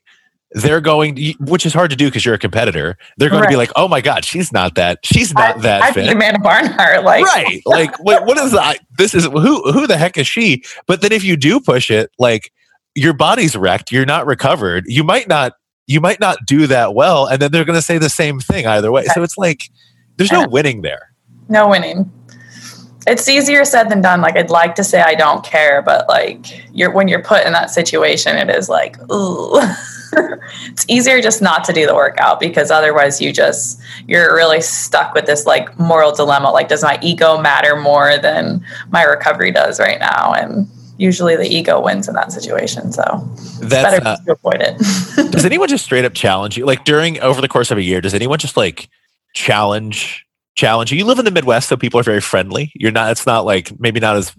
They're 0.53 0.81
going 0.81 1.35
which 1.39 1.65
is 1.65 1.73
hard 1.73 1.91
to 1.91 1.97
do 1.97 2.07
because 2.07 2.25
you're 2.25 2.35
a 2.35 2.39
competitor. 2.39 2.99
They're 3.17 3.31
going 3.31 3.43
right. 3.43 3.47
to 3.47 3.53
be 3.53 3.57
like 3.57 3.71
oh 3.77 3.89
my 3.89 4.01
god 4.01 4.25
she's 4.25 4.53
not 4.53 4.75
that. 4.75 4.99
She's 5.05 5.33
not 5.33 5.59
I, 5.59 5.61
that 5.61 5.83
I 5.83 5.93
fit. 5.93 6.11
amanda 6.11 6.41
barnhart 6.41 7.05
like 7.05 7.25
right. 7.25 7.63
Like 7.67 7.99
wait, 8.01 8.25
what 8.25 8.37
is 8.39 8.53
that 8.53 8.79
this 8.99 9.15
is 9.15 9.25
who 9.25 9.73
who 9.73 9.87
the 9.87 9.97
heck 9.97 10.19
is 10.19 10.27
she? 10.27 10.65
But 10.87 11.03
then 11.03 11.13
if 11.13 11.23
you 11.23 11.37
do 11.37 11.61
push 11.61 11.91
it 11.91 12.11
like 12.19 12.53
your 12.95 13.13
body's 13.13 13.57
wrecked. 13.57 13.93
You're 13.93 14.07
not 14.07 14.27
recovered. 14.27 14.85
You 14.87 15.05
might 15.05 15.29
not 15.29 15.53
you 15.87 16.01
might 16.01 16.21
not 16.21 16.39
do 16.47 16.67
that 16.67 16.95
well 16.95 17.27
and 17.27 17.41
then 17.41 17.51
they're 17.51 17.65
going 17.65 17.79
to 17.79 17.83
say 17.83 17.99
the 17.99 18.09
same 18.09 18.41
thing 18.41 18.67
either 18.67 18.91
way. 18.91 19.05
So 19.07 19.23
it's 19.23 19.39
like 19.39 19.71
there's 20.17 20.33
no 20.33 20.47
winning 20.49 20.83
there. 20.83 21.13
No 21.49 21.69
winning. 21.69 22.11
It's 23.07 23.29
easier 23.29 23.65
said 23.65 23.85
than 23.85 24.03
done. 24.03 24.21
Like 24.21 24.37
i'd 24.37 24.51
like 24.51 24.75
to 24.75 24.85
say 24.85 25.01
i 25.01 25.15
don't 25.15 25.45
care 25.45 25.81
but 25.81 26.09
like 26.09 26.69
you're 26.75 26.91
when 26.91 27.09
you're 27.09 27.23
put 27.23 27.47
in 27.47 27.53
that 27.53 27.71
situation 27.71 28.37
it 28.37 28.51
is 28.51 28.69
like 28.69 28.99
ooh 29.11 29.61
it's 30.67 30.85
easier 30.89 31.21
just 31.21 31.43
not 31.43 31.65
to 31.65 31.73
do 31.73 31.87
the 31.87 31.95
workout 31.95 32.41
because 32.41 32.71
otherwise 32.71 33.21
you 33.21 33.33
just 33.33 33.81
you're 34.07 34.35
really 34.35 34.61
stuck 34.61 35.15
with 35.15 35.27
this 35.27 35.47
like 35.47 35.79
moral 35.79 36.13
dilemma 36.13 36.51
like 36.51 36.69
does 36.69 36.83
my 36.83 36.99
ego 37.03 37.41
matter 37.41 37.77
more 37.77 38.19
than 38.19 38.65
my 38.91 39.03
recovery 39.03 39.53
does 39.53 39.79
right 39.79 40.01
now? 40.01 40.33
And 40.33 40.69
usually 40.99 41.37
the 41.37 41.47
ego 41.47 41.81
wins 41.81 42.09
in 42.09 42.15
that 42.15 42.31
situation 42.31 42.93
so 42.93 43.03
that's 43.61 43.99
better 43.99 44.07
uh, 44.07 44.17
to 44.19 44.33
avoid 44.33 44.61
it. 44.61 44.79
Does 45.33 45.47
anyone 45.47 45.69
just 45.69 45.85
straight 45.85 46.05
up 46.05 46.13
challenge 46.13 46.59
you? 46.59 46.67
Like 46.67 46.85
during 46.85 47.19
over 47.21 47.41
the 47.41 47.49
course 47.49 47.71
of 47.71 47.79
a 47.79 47.83
year 47.83 48.03
does 48.03 48.13
anyone 48.13 48.39
just 48.39 48.57
like 48.57 48.89
challenge 49.35 50.27
challenge 50.57 50.93
you? 50.93 50.99
You 50.99 51.07
live 51.07 51.19
in 51.19 51.25
the 51.25 51.31
midwest 51.31 51.69
so 51.69 51.77
people 51.77 52.01
are 52.01 52.03
very 52.03 52.21
friendly. 52.21 52.71
You're 52.75 52.93
not 52.93 53.11
it's 53.13 53.27
not 53.27 53.47
like 53.47 53.79
maybe 53.81 54.01
not 54.01 54.17
as 54.17 54.35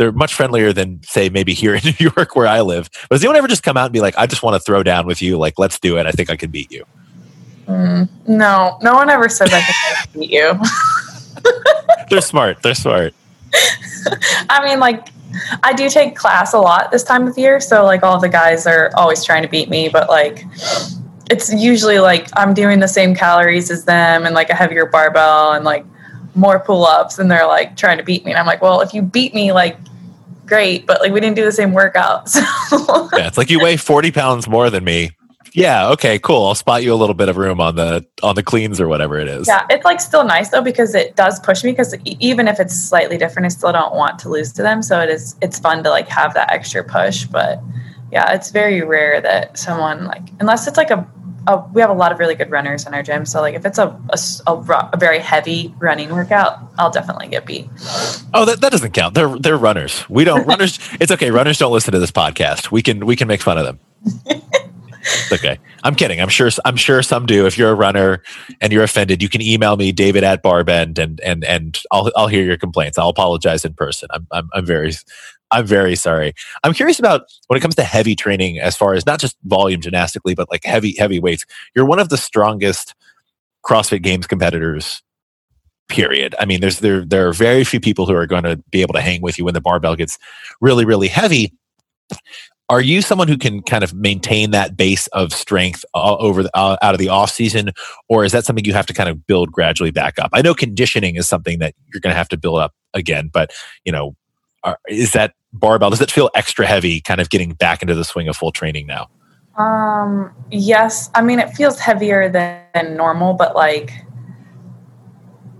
they're 0.00 0.12
much 0.12 0.32
friendlier 0.32 0.72
than 0.72 0.98
say 1.02 1.28
maybe 1.28 1.52
here 1.52 1.74
in 1.82 1.82
New 1.84 2.10
York 2.16 2.34
where 2.34 2.46
I 2.46 2.62
live. 2.62 2.88
But 3.10 3.16
does 3.16 3.22
anyone 3.22 3.36
ever 3.36 3.48
just 3.48 3.62
come 3.62 3.76
out 3.76 3.84
and 3.84 3.92
be 3.92 4.00
like, 4.00 4.16
I 4.16 4.26
just 4.26 4.42
want 4.42 4.54
to 4.54 4.60
throw 4.60 4.82
down 4.82 5.06
with 5.06 5.20
you, 5.20 5.36
like 5.36 5.58
let's 5.58 5.78
do 5.78 5.98
it. 5.98 6.06
I 6.06 6.10
think 6.10 6.30
I 6.30 6.36
can 6.36 6.50
beat 6.50 6.72
you. 6.72 6.86
Mm, 7.66 8.08
no, 8.26 8.78
no 8.82 8.94
one 8.94 9.10
ever 9.10 9.28
says 9.28 9.52
I 9.52 9.60
can 9.60 10.20
beat 10.20 10.30
you. 10.30 10.58
they're 12.08 12.22
smart. 12.22 12.62
They're 12.62 12.74
smart. 12.74 13.14
I 14.48 14.64
mean, 14.64 14.80
like 14.80 15.08
I 15.62 15.74
do 15.74 15.90
take 15.90 16.16
class 16.16 16.54
a 16.54 16.58
lot 16.58 16.90
this 16.90 17.04
time 17.04 17.28
of 17.28 17.36
year, 17.36 17.60
so 17.60 17.84
like 17.84 18.02
all 18.02 18.18
the 18.18 18.28
guys 18.28 18.66
are 18.66 18.90
always 18.96 19.22
trying 19.22 19.42
to 19.42 19.48
beat 19.48 19.68
me, 19.68 19.90
but 19.90 20.08
like 20.08 20.46
it's 21.30 21.52
usually 21.52 21.98
like 21.98 22.26
I'm 22.38 22.54
doing 22.54 22.80
the 22.80 22.88
same 22.88 23.14
calories 23.14 23.70
as 23.70 23.84
them 23.84 24.24
and 24.24 24.34
like 24.34 24.48
a 24.48 24.54
heavier 24.54 24.86
barbell 24.86 25.52
and 25.52 25.62
like 25.62 25.84
more 26.34 26.58
pull-ups 26.58 27.18
and 27.18 27.30
they're 27.30 27.46
like 27.46 27.76
trying 27.76 27.98
to 27.98 28.04
beat 28.04 28.24
me 28.24 28.30
and 28.30 28.38
i'm 28.38 28.46
like 28.46 28.62
well 28.62 28.80
if 28.80 28.94
you 28.94 29.02
beat 29.02 29.34
me 29.34 29.52
like 29.52 29.76
great 30.50 30.86
but 30.86 31.00
like 31.00 31.12
we 31.12 31.20
didn't 31.20 31.36
do 31.36 31.44
the 31.44 31.52
same 31.52 31.72
workout 31.72 32.28
so. 32.68 33.08
yeah 33.16 33.26
it's 33.26 33.38
like 33.38 33.48
you 33.48 33.58
weigh 33.58 33.78
40 33.78 34.10
pounds 34.10 34.46
more 34.46 34.68
than 34.68 34.84
me 34.84 35.10
Yeah. 35.52 35.88
Okay. 35.90 36.18
Cool. 36.20 36.46
I'll 36.46 36.54
spot 36.54 36.84
you 36.84 36.94
a 36.94 36.98
little 37.02 37.14
bit 37.14 37.28
of 37.28 37.36
room 37.36 37.60
on 37.60 37.74
the 37.74 38.06
on 38.22 38.36
the 38.36 38.42
cleans 38.42 38.80
or 38.80 38.86
whatever 38.86 39.18
it 39.18 39.26
is. 39.26 39.48
Yeah, 39.48 39.66
it's 39.68 39.84
like 39.84 40.00
still 40.00 40.22
nice 40.22 40.50
though 40.50 40.62
because 40.62 40.94
it 40.94 41.16
does 41.16 41.40
push 41.40 41.64
me 41.64 41.72
because 41.72 41.92
even 42.04 42.46
if 42.46 42.60
it's 42.60 42.74
slightly 42.74 43.18
different, 43.18 43.46
I 43.46 43.48
still 43.48 43.72
don't 43.72 43.94
want 43.96 44.20
to 44.20 44.28
lose 44.28 44.52
to 44.52 44.62
them. 44.62 44.80
So 44.80 45.00
it 45.00 45.10
is 45.10 45.34
it's 45.42 45.58
fun 45.58 45.82
to 45.82 45.90
like 45.90 46.06
have 46.08 46.34
that 46.34 46.52
extra 46.52 46.84
push. 46.84 47.24
But 47.24 47.60
yeah, 48.12 48.32
it's 48.32 48.50
very 48.52 48.82
rare 48.82 49.20
that 49.20 49.58
someone 49.58 50.04
like 50.06 50.22
unless 50.38 50.68
it's 50.68 50.76
like 50.76 50.92
a, 50.92 51.04
a 51.46 51.62
we 51.72 51.80
have 51.80 51.90
a 51.90 51.94
lot 51.94 52.12
of 52.12 52.18
really 52.18 52.34
good 52.34 52.50
runners 52.50 52.86
in 52.86 52.94
our 52.94 53.02
gym. 53.02 53.26
So 53.26 53.40
like 53.40 53.54
if 53.54 53.64
it's 53.64 53.78
a 53.78 53.88
a, 54.10 54.50
a, 54.52 54.96
very 54.96 55.18
heavy 55.18 55.74
running 55.78 56.10
workout, 56.10 56.58
I'll 56.78 56.90
definitely 56.90 57.28
get 57.28 57.46
beat. 57.46 57.68
Oh, 58.34 58.44
that, 58.44 58.60
that 58.60 58.72
doesn't 58.72 58.92
count. 58.92 59.14
They're 59.14 59.38
they're 59.38 59.58
runners. 59.58 60.08
We 60.08 60.24
don't 60.24 60.46
runners. 60.46 60.78
It's 61.00 61.10
okay. 61.12 61.30
Runners 61.30 61.58
don't 61.58 61.72
listen 61.72 61.92
to 61.92 61.98
this 61.98 62.10
podcast. 62.10 62.70
We 62.70 62.82
can 62.82 63.06
we 63.06 63.16
can 63.16 63.28
make 63.28 63.40
fun 63.40 63.58
of 63.58 63.64
them. 63.64 64.42
okay. 65.32 65.58
I'm 65.82 65.94
kidding. 65.94 66.20
I'm 66.20 66.28
sure. 66.28 66.50
I'm 66.64 66.76
sure 66.76 67.02
some 67.02 67.26
do. 67.26 67.46
If 67.46 67.56
you're 67.56 67.70
a 67.70 67.74
runner 67.74 68.22
and 68.60 68.72
you're 68.72 68.82
offended, 68.82 69.22
you 69.22 69.28
can 69.28 69.40
email 69.40 69.76
me, 69.76 69.92
David 69.92 70.24
at 70.24 70.42
Barbend, 70.42 70.98
and 70.98 71.20
and 71.20 71.44
and 71.44 71.80
I'll 71.90 72.10
I'll 72.16 72.28
hear 72.28 72.44
your 72.44 72.58
complaints. 72.58 72.98
I'll 72.98 73.08
apologize 73.08 73.64
in 73.64 73.74
person. 73.74 74.08
I'm 74.12 74.26
I'm, 74.30 74.48
I'm 74.52 74.66
very 74.66 74.92
I'm 75.52 75.66
very 75.66 75.96
sorry. 75.96 76.34
I'm 76.64 76.72
curious 76.72 76.98
about 76.98 77.22
when 77.48 77.56
it 77.56 77.60
comes 77.60 77.74
to 77.76 77.82
heavy 77.82 78.14
training, 78.14 78.58
as 78.58 78.76
far 78.76 78.94
as 78.94 79.06
not 79.06 79.20
just 79.20 79.36
volume 79.44 79.80
gymnastically, 79.80 80.34
but 80.34 80.50
like 80.50 80.64
heavy 80.64 80.94
heavy 80.96 81.20
weights. 81.20 81.44
You're 81.74 81.86
one 81.86 81.98
of 81.98 82.08
the 82.08 82.16
strongest 82.16 82.94
CrossFit 83.64 84.02
Games 84.02 84.26
competitors. 84.26 85.02
Period. 85.88 86.36
I 86.38 86.44
mean, 86.44 86.60
there's 86.60 86.78
there 86.78 87.04
there 87.04 87.28
are 87.28 87.32
very 87.32 87.64
few 87.64 87.80
people 87.80 88.06
who 88.06 88.14
are 88.14 88.26
going 88.26 88.44
to 88.44 88.56
be 88.70 88.80
able 88.82 88.94
to 88.94 89.00
hang 89.00 89.22
with 89.22 89.38
you 89.38 89.44
when 89.44 89.54
the 89.54 89.60
barbell 89.60 89.96
gets 89.96 90.18
really 90.60 90.84
really 90.84 91.08
heavy 91.08 91.52
are 92.70 92.80
you 92.80 93.02
someone 93.02 93.26
who 93.26 93.36
can 93.36 93.62
kind 93.62 93.82
of 93.82 93.92
maintain 93.92 94.52
that 94.52 94.76
base 94.76 95.08
of 95.08 95.32
strength 95.32 95.84
uh, 95.92 96.16
over 96.16 96.44
the, 96.44 96.50
uh, 96.56 96.76
out 96.80 96.94
of 96.94 97.00
the 97.00 97.08
off 97.08 97.30
season 97.30 97.72
or 98.08 98.24
is 98.24 98.30
that 98.30 98.44
something 98.44 98.64
you 98.64 98.72
have 98.72 98.86
to 98.86 98.94
kind 98.94 99.08
of 99.08 99.26
build 99.26 99.50
gradually 99.52 99.90
back 99.90 100.18
up 100.18 100.30
i 100.32 100.40
know 100.40 100.54
conditioning 100.54 101.16
is 101.16 101.28
something 101.28 101.58
that 101.58 101.74
you're 101.92 102.00
going 102.00 102.12
to 102.12 102.16
have 102.16 102.28
to 102.28 102.38
build 102.38 102.60
up 102.60 102.72
again 102.94 103.28
but 103.32 103.52
you 103.84 103.92
know 103.92 104.16
are, 104.62 104.78
is 104.88 105.12
that 105.12 105.34
barbell 105.52 105.90
does 105.90 106.00
it 106.00 106.10
feel 106.10 106.30
extra 106.34 106.66
heavy 106.66 107.00
kind 107.00 107.20
of 107.20 107.30
getting 107.30 107.52
back 107.52 107.82
into 107.82 107.94
the 107.94 108.04
swing 108.04 108.28
of 108.28 108.36
full 108.36 108.52
training 108.52 108.86
now 108.86 109.08
um 109.56 110.32
yes 110.50 111.10
i 111.14 111.22
mean 111.22 111.38
it 111.38 111.50
feels 111.50 111.78
heavier 111.78 112.28
than, 112.28 112.62
than 112.74 112.96
normal 112.96 113.34
but 113.34 113.54
like 113.54 113.92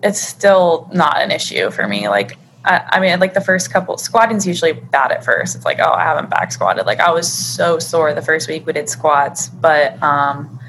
it's 0.03 0.20
still 0.20 0.88
not 0.92 1.20
an 1.20 1.31
issue 1.31 1.70
for 1.70 1.87
me 1.88 2.09
like 2.09 2.37
I, 2.64 2.83
I 2.90 3.00
mean, 3.00 3.18
like 3.20 3.35
the 3.35 3.40
first 3.40 3.72
couple 3.72 3.96
squatting's 3.96 4.46
usually 4.46 4.72
bad 4.72 5.12
at 5.12 5.24
first. 5.24 5.57
It's 5.57 5.64
like, 5.64 5.79
oh, 5.81 5.92
I 5.92 6.03
haven't 6.03 6.29
back 6.31 6.53
squatted. 6.53 6.87
Like 6.87 7.00
I 7.00 7.11
was 7.11 7.31
so 7.31 7.79
sore 7.79 8.12
the 8.12 8.22
first 8.22 8.48
week 8.48 8.66
we 8.66 8.72
did 8.72 8.88
squats, 8.88 9.48
but 9.48 10.00
um, 10.03 10.60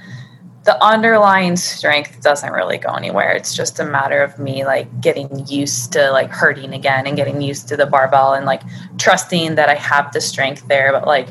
the 0.64 0.84
underlying 0.84 1.56
strength 1.56 2.22
doesn't 2.22 2.52
really 2.52 2.78
go 2.78 2.94
anywhere. 2.94 3.32
It's 3.32 3.56
just 3.56 3.80
a 3.80 3.86
matter 3.86 4.22
of 4.22 4.38
me 4.38 4.64
like 4.64 5.02
getting 5.02 5.48
used 5.48 5.92
to 5.94 6.12
like 6.12 6.30
hurting 6.30 6.74
again 6.74 7.08
and 7.08 7.16
getting 7.16 7.42
used 7.42 7.68
to 7.70 7.78
the 7.78 7.88
barbell 7.88 8.34
and 8.34 8.46
like 8.46 8.62
trusting 9.00 9.56
that 9.56 9.70
I 9.70 9.76
have 9.76 10.14
the 10.14 10.22
strength 10.22 10.68
there. 10.68 10.92
But 10.92 11.08
like 11.08 11.30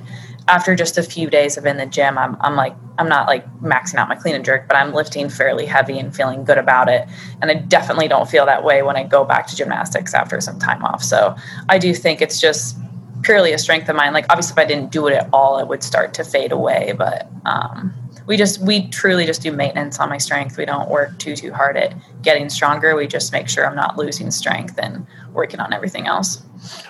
after 0.49 0.75
just 0.75 0.99
a 0.99 1.03
few 1.05 1.31
days 1.31 1.57
of 1.57 1.65
in 1.65 1.77
the 1.77 1.87
gym, 1.87 2.19
I'm, 2.19 2.37
I'm 2.41 2.57
like, 2.57 2.75
I'm 2.99 3.09
not 3.09 3.29
like 3.29 3.47
maxing 3.61 3.97
out 3.97 4.09
my 4.09 4.17
clean 4.17 4.35
and 4.35 4.45
jerk, 4.45 4.67
but 4.67 4.77
I'm 4.77 4.93
lifting 4.93 5.29
fairly 5.29 5.65
heavy 5.65 5.97
and 6.01 6.15
feeling 6.15 6.45
good 6.45 6.59
about 6.59 6.89
it. 6.89 7.07
And 7.41 7.53
I 7.53 7.55
definitely 7.55 8.09
don't 8.09 8.29
feel 8.29 8.47
that 8.47 8.65
way 8.65 8.83
when 8.83 8.97
I 8.97 9.05
go 9.05 9.25
back 9.25 9.47
to 9.47 9.57
gymnastics 9.57 10.13
after 10.13 10.41
some 10.41 10.59
time 10.59 10.85
off. 10.85 11.05
So 11.05 11.37
I 11.69 11.79
do 11.79 11.95
think 11.95 12.21
it's 12.21 12.41
just 12.41 12.77
purely 13.23 13.53
a 13.53 13.59
strength 13.59 13.89
of 13.89 13.95
mine. 13.95 14.13
Like 14.13 14.27
obviously 14.29 14.55
if 14.55 14.59
I 14.59 14.65
didn't 14.65 14.91
do 14.91 15.07
it 15.07 15.15
at 15.15 15.29
all, 15.33 15.61
it 15.61 15.69
would 15.69 15.85
start 15.85 16.15
to 16.15 16.25
fade 16.25 16.51
away, 16.51 16.95
but, 16.99 17.31
um, 17.45 17.95
we 18.27 18.37
just 18.37 18.61
we 18.61 18.89
truly 18.89 19.27
just 19.27 19.43
do 19.43 19.53
maintenance 19.53 19.99
on 19.99 20.09
my 20.09 20.19
strength. 20.19 20.57
We 20.57 20.65
don't 20.65 20.89
work 20.89 21.19
too 21.19 21.37
too 21.37 21.53
hard 21.53 21.77
at 21.77 21.95
getting 22.23 22.49
stronger. 22.49 22.95
We 22.95 23.07
just 23.07 23.33
make 23.33 23.49
sure 23.49 23.67
i'm 23.67 23.77
not 23.77 23.97
losing 23.97 24.31
strength 24.31 24.79
and 24.79 25.07
working 25.33 25.61
on 25.61 25.73
everything 25.73 26.07
else. 26.07 26.43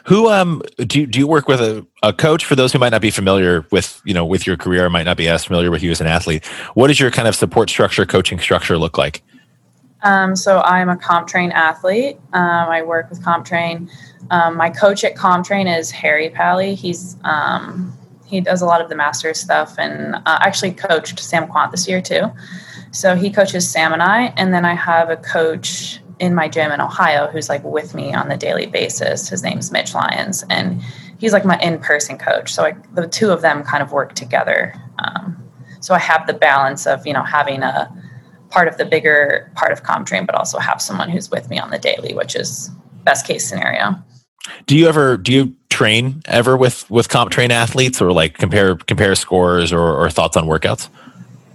Who 0.05 0.29
um 0.29 0.63
do 0.79 1.01
you, 1.01 1.07
do 1.07 1.19
you 1.19 1.27
work 1.27 1.49
with 1.49 1.61
a, 1.61 1.87
a 2.03 2.13
coach? 2.13 2.45
For 2.45 2.55
those 2.55 2.73
who 2.73 2.79
might 2.79 2.91
not 2.91 3.01
be 3.01 3.11
familiar 3.11 3.67
with 3.71 4.01
you 4.05 4.15
know 4.15 4.25
with 4.25 4.47
your 4.47 4.57
career 4.57 4.89
might 4.91 5.05
not 5.05 5.17
be 5.17 5.29
as 5.29 5.45
familiar 5.45 5.71
with 5.71 5.83
you 5.83 5.91
as 5.91 6.01
an 6.01 6.07
athlete 6.07 6.45
what 6.75 6.89
does 6.89 6.99
your 7.01 7.11
kind 7.11 7.29
of 7.29 7.35
support 7.35 7.71
structure 7.71 8.07
coaching 8.07 8.39
structure 8.39 8.79
look 8.79 8.99
like? 8.99 9.23
Um, 10.03 10.35
so 10.35 10.61
i'm 10.63 10.89
a 10.89 10.97
CompTrain 10.97 11.53
athlete. 11.53 12.17
Um, 12.33 12.69
i 12.69 12.83
work 12.83 13.11
with 13.11 13.23
CompTrain 13.23 13.91
um, 14.31 14.57
my 14.57 14.71
coach 14.71 15.05
at 15.05 15.15
CompTrain 15.15 15.79
is 15.79 15.91
harry 15.91 16.31
pally. 16.31 16.75
He's 16.75 17.17
um, 17.25 17.97
he 18.31 18.41
does 18.41 18.63
a 18.63 18.67
lot 18.67 18.81
of 18.81 18.89
the 18.89 18.95
master 18.95 19.35
stuff 19.35 19.75
and 19.79 20.15
uh, 20.15 20.39
actually 20.41 20.73
coached 20.73 21.19
sam 21.19 21.47
Kwant 21.47 21.71
this 21.71 21.89
year 21.89 22.01
too 22.01 22.31
so 22.93 23.15
he 23.15 23.31
coaches 23.31 23.71
sam 23.71 23.93
and 23.93 24.03
i 24.03 24.33
and 24.37 24.55
then 24.55 24.65
i 24.65 24.75
have 24.75 25.11
a 25.11 25.17
coach 25.17 26.01
in 26.21 26.35
my 26.35 26.49
gym 26.49 26.71
in 26.71 26.81
Ohio 26.81 27.27
who's 27.29 27.49
like 27.49 27.65
with 27.65 27.95
me 27.95 28.13
on 28.13 28.29
the 28.29 28.37
daily 28.37 28.67
basis. 28.67 29.29
His 29.29 29.43
name's 29.43 29.73
Mitch 29.73 29.95
Lyons, 29.95 30.45
and 30.51 30.81
he's 31.19 31.33
like 31.33 31.45
my 31.45 31.59
in-person 31.61 32.19
coach. 32.19 32.53
So 32.53 32.65
I, 32.65 32.77
the 32.93 33.09
two 33.09 33.31
of 33.31 33.41
them 33.41 33.65
kind 33.65 33.83
of 33.83 33.91
work 33.91 34.15
together. 34.15 34.75
Um, 34.99 35.43
so 35.81 35.95
I 35.95 35.99
have 35.99 36.27
the 36.27 36.35
balance 36.35 36.87
of 36.87 37.07
you 37.07 37.15
know 37.15 37.23
having 37.23 37.63
a 37.63 37.91
part 38.51 38.69
of 38.69 38.77
the 38.77 38.85
bigger 38.85 39.51
part 39.57 39.73
of 39.73 39.83
CompTrain, 39.83 40.27
but 40.27 40.35
also 40.35 40.59
have 40.59 40.83
someone 40.83 41.09
who's 41.09 41.31
with 41.31 41.49
me 41.49 41.59
on 41.59 41.71
the 41.71 41.79
daily, 41.79 42.15
which 42.15 42.37
is 42.37 42.71
best 43.03 43.27
case 43.27 43.49
scenario. 43.49 43.95
Do 44.67 44.77
you 44.77 44.89
ever 44.89 45.17
do 45.17 45.33
you 45.33 45.55
train 45.69 46.23
ever 46.27 46.57
with 46.57 46.91
with 46.91 47.09
comp 47.09 47.31
train 47.31 47.51
athletes 47.51 48.01
or 48.01 48.13
like 48.13 48.39
compare 48.39 48.77
compare 48.77 49.15
scores 49.15 49.73
or, 49.73 49.81
or 49.81 50.11
thoughts 50.11 50.37
on 50.37 50.47
workouts? 50.47 50.89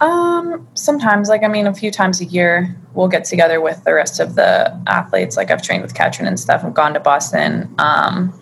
Um, 0.02 0.68
sometimes, 0.74 1.30
like 1.30 1.44
I 1.44 1.48
mean, 1.48 1.68
a 1.68 1.74
few 1.74 1.90
times 1.90 2.22
a 2.22 2.26
year, 2.26 2.76
we'll 2.94 3.08
get 3.08 3.26
together 3.26 3.62
with 3.62 3.84
the 3.84 3.94
rest 3.94 4.20
of 4.20 4.36
the 4.36 4.78
athletes. 4.88 5.38
Like 5.38 5.52
I've 5.52 5.62
trained 5.62 5.84
with 5.84 5.94
Katrin 5.94 6.28
and 6.28 6.40
stuff. 6.40 6.64
I've 6.64 6.74
gone 6.74 6.94
to 6.94 7.00
Boston, 7.00 7.74
um, 7.80 8.34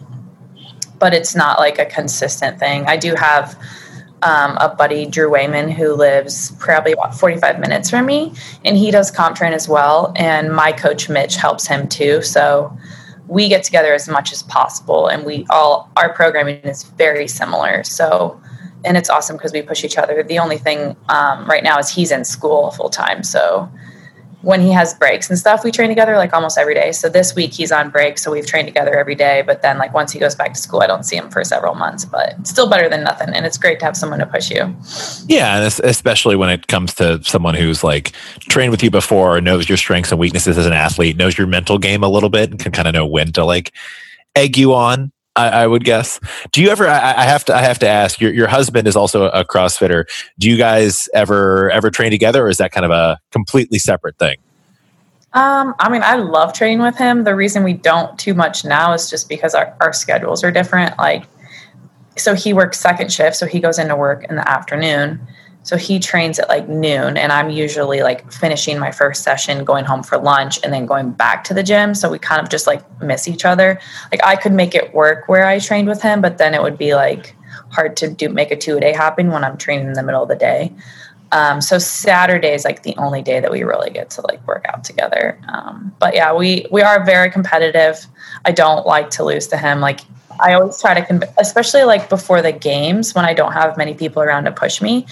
but 0.99 1.13
it's 1.13 1.35
not 1.35 1.59
like 1.59 1.79
a 1.79 1.85
consistent 1.85 2.59
thing. 2.59 2.85
I 2.85 2.97
do 2.97 3.13
have 3.15 3.57
um, 4.23 4.57
a 4.59 4.73
buddy, 4.75 5.05
Drew 5.05 5.29
Wayman, 5.29 5.69
who 5.69 5.93
lives 5.93 6.51
probably 6.59 6.93
about 6.93 7.13
45 7.13 7.59
minutes 7.59 7.89
from 7.89 8.05
me, 8.05 8.33
and 8.65 8.75
he 8.77 8.89
does 8.89 9.11
comp 9.11 9.35
train 9.35 9.53
as 9.53 9.67
well. 9.67 10.13
And 10.15 10.53
my 10.53 10.71
coach 10.71 11.09
Mitch 11.09 11.35
helps 11.35 11.67
him 11.67 11.87
too. 11.87 12.21
So 12.21 12.75
we 13.27 13.47
get 13.47 13.63
together 13.63 13.93
as 13.93 14.07
much 14.07 14.31
as 14.31 14.43
possible, 14.43 15.07
and 15.07 15.25
we 15.25 15.45
all 15.49 15.89
our 15.97 16.13
programming 16.13 16.57
is 16.57 16.83
very 16.83 17.27
similar. 17.27 17.83
So 17.83 18.39
and 18.85 18.97
it's 18.97 19.09
awesome 19.09 19.37
because 19.37 19.53
we 19.53 19.61
push 19.61 19.83
each 19.83 19.97
other. 19.97 20.23
The 20.23 20.39
only 20.39 20.57
thing 20.57 20.95
um, 21.09 21.45
right 21.45 21.63
now 21.63 21.77
is 21.79 21.89
he's 21.89 22.11
in 22.11 22.25
school 22.25 22.71
full 22.71 22.89
time, 22.89 23.23
so 23.23 23.69
when 24.43 24.59
he 24.59 24.71
has 24.71 24.93
breaks 24.93 25.29
and 25.29 25.39
stuff, 25.39 25.63
we 25.63 25.71
train 25.71 25.87
together 25.87 26.17
like 26.17 26.33
almost 26.33 26.57
every 26.57 26.73
day. 26.75 26.91
So 26.91 27.07
this 27.07 27.33
week 27.33 27.53
he's 27.53 27.71
on 27.71 27.89
break, 27.89 28.17
so 28.17 28.29
we've 28.29 28.45
trained 28.45 28.67
together 28.67 28.93
every 28.93 29.15
day. 29.15 29.41
But 29.41 29.61
then 29.61 29.77
like 29.77 29.93
once 29.93 30.11
he 30.11 30.19
goes 30.19 30.35
back 30.35 30.53
to 30.53 30.59
school, 30.59 30.81
I 30.81 30.87
don't 30.87 31.03
see 31.03 31.15
him 31.15 31.29
for 31.29 31.45
several 31.45 31.75
months. 31.75 32.03
But 32.03 32.45
still 32.45 32.69
better 32.69 32.89
than 32.89 33.03
nothing, 33.03 33.29
and 33.29 33.45
it's 33.45 33.57
great 33.57 33.79
to 33.79 33.85
have 33.85 33.95
someone 33.95 34.19
to 34.19 34.25
push 34.25 34.51
you. 34.51 34.75
Yeah, 35.27 35.57
and 35.57 35.65
especially 35.85 36.35
when 36.35 36.49
it 36.49 36.67
comes 36.67 36.93
to 36.95 37.23
someone 37.23 37.55
who's 37.55 37.85
like 37.85 38.11
trained 38.41 38.71
with 38.71 38.83
you 38.83 38.91
before, 38.91 39.39
knows 39.39 39.69
your 39.69 39.77
strengths 39.77 40.11
and 40.11 40.19
weaknesses 40.19 40.57
as 40.57 40.65
an 40.65 40.73
athlete, 40.73 41.15
knows 41.15 41.37
your 41.37 41.47
mental 41.47 41.77
game 41.77 42.03
a 42.03 42.09
little 42.09 42.29
bit, 42.29 42.51
and 42.51 42.59
can 42.59 42.73
kind 42.73 42.89
of 42.89 42.93
know 42.93 43.05
when 43.05 43.31
to 43.31 43.45
like 43.45 43.71
egg 44.35 44.57
you 44.57 44.73
on 44.73 45.12
I, 45.35 45.49
I, 45.49 45.67
would 45.67 45.83
guess. 45.83 46.19
Do 46.51 46.61
you 46.61 46.69
ever? 46.69 46.87
I, 46.87 47.13
I, 47.17 47.23
have 47.23 47.43
to. 47.45 47.55
I 47.55 47.61
have 47.61 47.79
to 47.79 47.87
ask. 47.87 48.21
Your 48.21 48.31
your 48.31 48.47
husband 48.47 48.87
is 48.87 48.95
also 48.95 49.25
a 49.29 49.43
CrossFitter. 49.43 50.05
Do 50.37 50.49
you 50.49 50.57
guys 50.57 51.09
ever 51.13 51.71
ever 51.71 51.89
train 51.89 52.11
together, 52.11 52.45
or 52.45 52.49
is 52.49 52.57
that 52.57 52.71
kind 52.71 52.85
of 52.85 52.91
a 52.91 53.19
completely 53.31 53.79
separate 53.79 54.17
thing? 54.19 54.37
Um, 55.33 55.73
I 55.79 55.89
mean, 55.89 56.03
I 56.03 56.15
love 56.17 56.53
training 56.53 56.81
with 56.81 56.95
him. 56.95 57.23
The 57.23 57.35
reason 57.35 57.63
we 57.63 57.73
don't 57.73 58.17
too 58.19 58.35
much 58.35 58.63
now 58.63 58.93
is 58.93 59.09
just 59.09 59.27
because 59.27 59.55
our, 59.55 59.75
our 59.81 59.91
schedules 59.91 60.43
are 60.43 60.51
different. 60.51 60.97
Like, 60.99 61.25
so 62.15 62.35
he 62.35 62.53
works 62.53 62.79
second 62.79 63.11
shift, 63.11 63.35
so 63.35 63.47
he 63.47 63.59
goes 63.59 63.79
into 63.79 63.95
work 63.95 64.23
in 64.25 64.35
the 64.35 64.47
afternoon, 64.47 65.19
so 65.63 65.77
he 65.77 65.97
trains 65.99 66.39
at 66.39 66.49
like 66.49 66.67
noon, 66.67 67.17
and 67.17 67.31
I'm 67.31 67.49
usually 67.49 68.03
like 68.03 68.31
finishing 68.31 68.77
my 68.77 68.91
first 68.91 69.23
session, 69.23 69.63
going 69.63 69.85
home 69.85 70.03
for 70.03 70.17
lunch, 70.17 70.59
and 70.63 70.73
then 70.73 70.85
going 70.85 71.11
back 71.11 71.43
to 71.45 71.53
the 71.53 71.63
gym. 71.63 71.95
So 71.95 72.11
we 72.11 72.19
kind 72.19 72.41
of 72.41 72.49
just 72.49 72.67
like 72.67 72.83
miss 73.01 73.27
each 73.27 73.45
other. 73.45 73.79
Like 74.11 74.23
I 74.23 74.35
could 74.35 74.51
make 74.51 74.75
it 74.75 74.93
work 74.93 75.27
where 75.27 75.45
I 75.45 75.59
trained 75.59 75.87
with 75.87 76.01
him, 76.01 76.21
but 76.21 76.37
then 76.37 76.53
it 76.53 76.61
would 76.61 76.77
be 76.77 76.95
like 76.95 77.35
hard 77.69 77.97
to 77.97 78.09
do 78.09 78.29
make 78.29 78.51
a 78.51 78.57
two 78.57 78.77
a 78.77 78.79
day 78.79 78.93
happen 78.93 79.31
when 79.31 79.43
I'm 79.43 79.57
training 79.57 79.87
in 79.87 79.93
the 79.93 80.03
middle 80.03 80.21
of 80.21 80.29
the 80.29 80.35
day. 80.35 80.73
Um, 81.31 81.61
so 81.61 81.79
Saturday 81.79 82.53
is 82.53 82.63
like 82.63 82.83
the 82.83 82.95
only 82.97 83.23
day 83.23 83.39
that 83.39 83.51
we 83.51 83.63
really 83.63 83.89
get 83.89 84.11
to 84.11 84.21
like 84.21 84.45
work 84.47 84.65
out 84.71 84.83
together. 84.83 85.39
Um, 85.47 85.91
but 85.97 86.13
yeah, 86.13 86.33
we 86.33 86.67
we 86.71 86.81
are 86.81 87.03
very 87.03 87.31
competitive. 87.31 88.05
I 88.45 88.51
don't 88.51 88.85
like 88.85 89.09
to 89.11 89.23
lose 89.23 89.47
to 89.47 89.57
him. 89.57 89.79
Like 89.79 90.01
I 90.39 90.53
always 90.53 90.79
try 90.79 90.99
to, 90.99 91.33
especially 91.37 91.83
like 91.83 92.09
before 92.09 92.41
the 92.41 92.51
games 92.51 93.15
when 93.15 93.25
I 93.25 93.33
don't 93.33 93.53
have 93.53 93.77
many 93.77 93.93
people 93.93 94.21
around 94.21 94.45
to 94.45 94.51
push 94.51 94.81
me. 94.81 95.07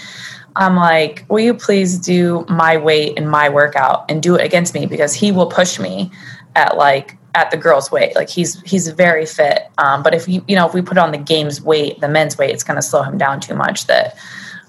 I'm 0.56 0.76
like, 0.76 1.26
will 1.30 1.40
you 1.40 1.54
please 1.54 1.98
do 1.98 2.46
my 2.50 2.78
weight 2.78 3.18
and 3.18 3.30
my 3.30 3.50
workout 3.50 4.06
and 4.10 4.22
do 4.22 4.36
it 4.36 4.44
against 4.44 4.74
me 4.74 4.86
because 4.86 5.14
he 5.14 5.32
will 5.32 5.48
push 5.48 5.80
me 5.80 6.12
at 6.56 6.78
like 6.78 7.18
at 7.36 7.52
the 7.52 7.58
girls' 7.58 7.92
weight. 7.92 8.16
Like 8.16 8.30
he's 8.30 8.62
he's 8.62 8.88
very 8.90 9.26
fit, 9.26 9.70
um, 9.78 10.04
but 10.04 10.14
if 10.14 10.28
you 10.28 10.44
you 10.48 10.56
know 10.56 10.68
if 10.68 10.74
we 10.74 10.82
put 10.82 10.98
on 10.98 11.12
the 11.12 11.18
games 11.18 11.62
weight, 11.62 12.00
the 12.02 12.10
men's 12.10 12.38
weight, 12.38 12.52
it's 12.52 12.64
going 12.64 12.76
to 12.76 12.82
slow 12.82 13.04
him 13.04 13.18
down 13.18 13.40
too 13.40 13.56
much. 13.56 13.88
That 13.88 14.18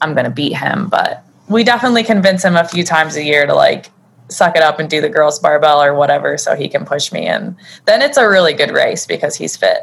I'm 0.01 0.15
going 0.15 0.25
to 0.25 0.31
beat 0.31 0.55
him. 0.57 0.89
But 0.89 1.25
we 1.49 1.65
definitely 1.65 2.05
convince 2.05 2.45
him 2.45 2.57
a 2.57 2.67
few 2.67 2.85
times 2.85 3.17
a 3.17 3.23
year 3.23 3.47
to 3.47 3.55
like 3.55 3.91
suck 4.29 4.57
it 4.57 4.63
up 4.63 4.79
and 4.79 4.89
do 4.89 5.01
the 5.01 5.09
girls 5.09 5.39
barbell 5.39 5.83
or 5.83 5.95
whatever 5.95 6.39
so 6.39 6.55
he 6.55 6.67
can 6.67 6.87
push 6.87 7.13
me 7.13 7.27
and 7.27 7.55
then 7.85 8.01
it's 8.01 8.17
a 8.17 8.27
really 8.27 8.55
good 8.55 8.71
race 8.71 9.07
because 9.07 9.37
he's 9.37 9.59
fit 9.59 9.83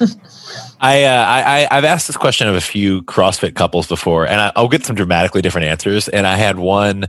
I, 0.80 1.04
uh, 1.04 1.24
I 1.26 1.68
I've 1.70 1.84
asked 1.84 2.06
this 2.06 2.16
question 2.16 2.48
of 2.48 2.54
a 2.54 2.60
few 2.60 3.02
CrossFit 3.02 3.54
couples 3.54 3.86
before, 3.86 4.26
and 4.26 4.40
I, 4.40 4.52
will 4.60 4.68
get 4.68 4.84
some 4.84 4.96
dramatically 4.96 5.42
different 5.42 5.66
answers. 5.66 6.08
And 6.08 6.26
I 6.26 6.36
had 6.36 6.58
one. 6.58 7.06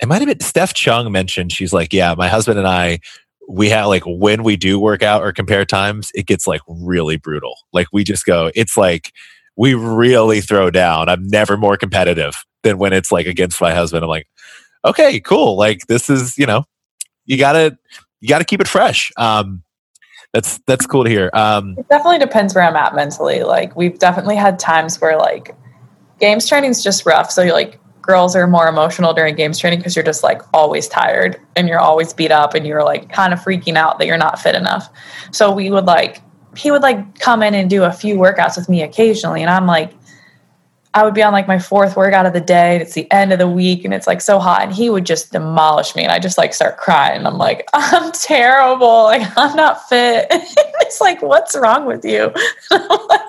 It 0.00 0.08
might 0.08 0.20
have 0.20 0.28
been 0.28 0.40
Steph 0.40 0.74
Chung 0.74 1.10
mentioned. 1.12 1.52
She's 1.52 1.72
like, 1.72 1.92
"Yeah, 1.92 2.14
my 2.16 2.28
husband 2.28 2.58
and 2.58 2.66
I, 2.66 2.98
we 3.48 3.68
have 3.70 3.86
like 3.86 4.02
when 4.06 4.42
we 4.42 4.56
do 4.56 4.78
work 4.78 5.02
out 5.02 5.22
or 5.22 5.32
compare 5.32 5.64
times, 5.64 6.10
it 6.14 6.26
gets 6.26 6.46
like 6.46 6.60
really 6.68 7.16
brutal. 7.16 7.56
Like 7.72 7.88
we 7.92 8.04
just 8.04 8.24
go, 8.24 8.50
it's 8.54 8.76
like 8.76 9.12
we 9.56 9.74
really 9.74 10.40
throw 10.40 10.70
down. 10.70 11.08
I'm 11.08 11.26
never 11.26 11.56
more 11.56 11.76
competitive 11.76 12.44
than 12.62 12.78
when 12.78 12.92
it's 12.92 13.12
like 13.12 13.26
against 13.26 13.60
my 13.60 13.74
husband. 13.74 14.04
I'm 14.04 14.08
like, 14.08 14.28
okay, 14.84 15.20
cool. 15.20 15.56
Like 15.56 15.86
this 15.86 16.10
is, 16.10 16.38
you 16.38 16.46
know, 16.46 16.64
you 17.26 17.36
gotta 17.36 17.76
you 18.20 18.28
gotta 18.28 18.44
keep 18.44 18.60
it 18.60 18.68
fresh. 18.68 19.12
Um, 19.16 19.62
that's 20.34 20.58
that's 20.66 20.84
cool 20.84 21.04
to 21.04 21.10
hear. 21.10 21.30
Um, 21.32 21.76
it 21.78 21.88
definitely 21.88 22.18
depends 22.18 22.54
where 22.54 22.64
I'm 22.64 22.74
at 22.74 22.94
mentally. 22.94 23.44
Like 23.44 23.74
we've 23.76 23.98
definitely 23.98 24.34
had 24.34 24.58
times 24.58 25.00
where 25.00 25.16
like 25.16 25.56
games 26.18 26.48
training 26.48 26.70
is 26.70 26.82
just 26.82 27.06
rough. 27.06 27.30
So 27.30 27.42
you're 27.42 27.54
like 27.54 27.78
girls 28.02 28.36
are 28.36 28.46
more 28.46 28.66
emotional 28.66 29.14
during 29.14 29.34
games 29.34 29.58
training 29.58 29.78
because 29.78 29.96
you're 29.96 30.04
just 30.04 30.22
like 30.22 30.42
always 30.52 30.88
tired 30.88 31.40
and 31.56 31.68
you're 31.68 31.78
always 31.78 32.12
beat 32.12 32.32
up 32.32 32.52
and 32.52 32.66
you're 32.66 32.82
like 32.82 33.10
kind 33.10 33.32
of 33.32 33.38
freaking 33.38 33.76
out 33.76 33.98
that 33.98 34.06
you're 34.06 34.18
not 34.18 34.38
fit 34.38 34.56
enough. 34.56 34.90
So 35.30 35.52
we 35.52 35.70
would 35.70 35.86
like 35.86 36.20
he 36.56 36.70
would 36.70 36.82
like 36.82 37.20
come 37.20 37.42
in 37.42 37.54
and 37.54 37.70
do 37.70 37.84
a 37.84 37.92
few 37.92 38.16
workouts 38.16 38.56
with 38.56 38.68
me 38.68 38.82
occasionally 38.82 39.40
and 39.40 39.50
I'm 39.50 39.66
like 39.66 39.92
I 40.94 41.04
would 41.04 41.14
be 41.14 41.22
on 41.22 41.32
like 41.32 41.48
my 41.48 41.58
fourth 41.58 41.96
workout 41.96 42.24
of 42.24 42.32
the 42.32 42.40
day. 42.40 42.76
It's 42.76 42.94
the 42.94 43.10
end 43.10 43.32
of 43.32 43.40
the 43.40 43.48
week 43.48 43.84
and 43.84 43.92
it's 43.92 44.06
like 44.06 44.20
so 44.20 44.38
hot. 44.38 44.62
And 44.62 44.72
he 44.72 44.88
would 44.90 45.04
just 45.04 45.32
demolish 45.32 45.96
me. 45.96 46.04
And 46.04 46.12
I 46.12 46.20
just 46.20 46.38
like 46.38 46.54
start 46.54 46.76
crying. 46.76 47.26
I'm 47.26 47.36
like, 47.36 47.68
I'm 47.74 48.12
terrible. 48.12 49.04
Like, 49.04 49.26
I'm 49.36 49.56
not 49.56 49.88
fit. 49.88 50.28
it's 50.30 51.00
like, 51.00 51.20
what's 51.20 51.56
wrong 51.56 51.84
with 51.84 52.04
you? 52.04 52.32
I'm 52.70 53.08
like, 53.08 53.20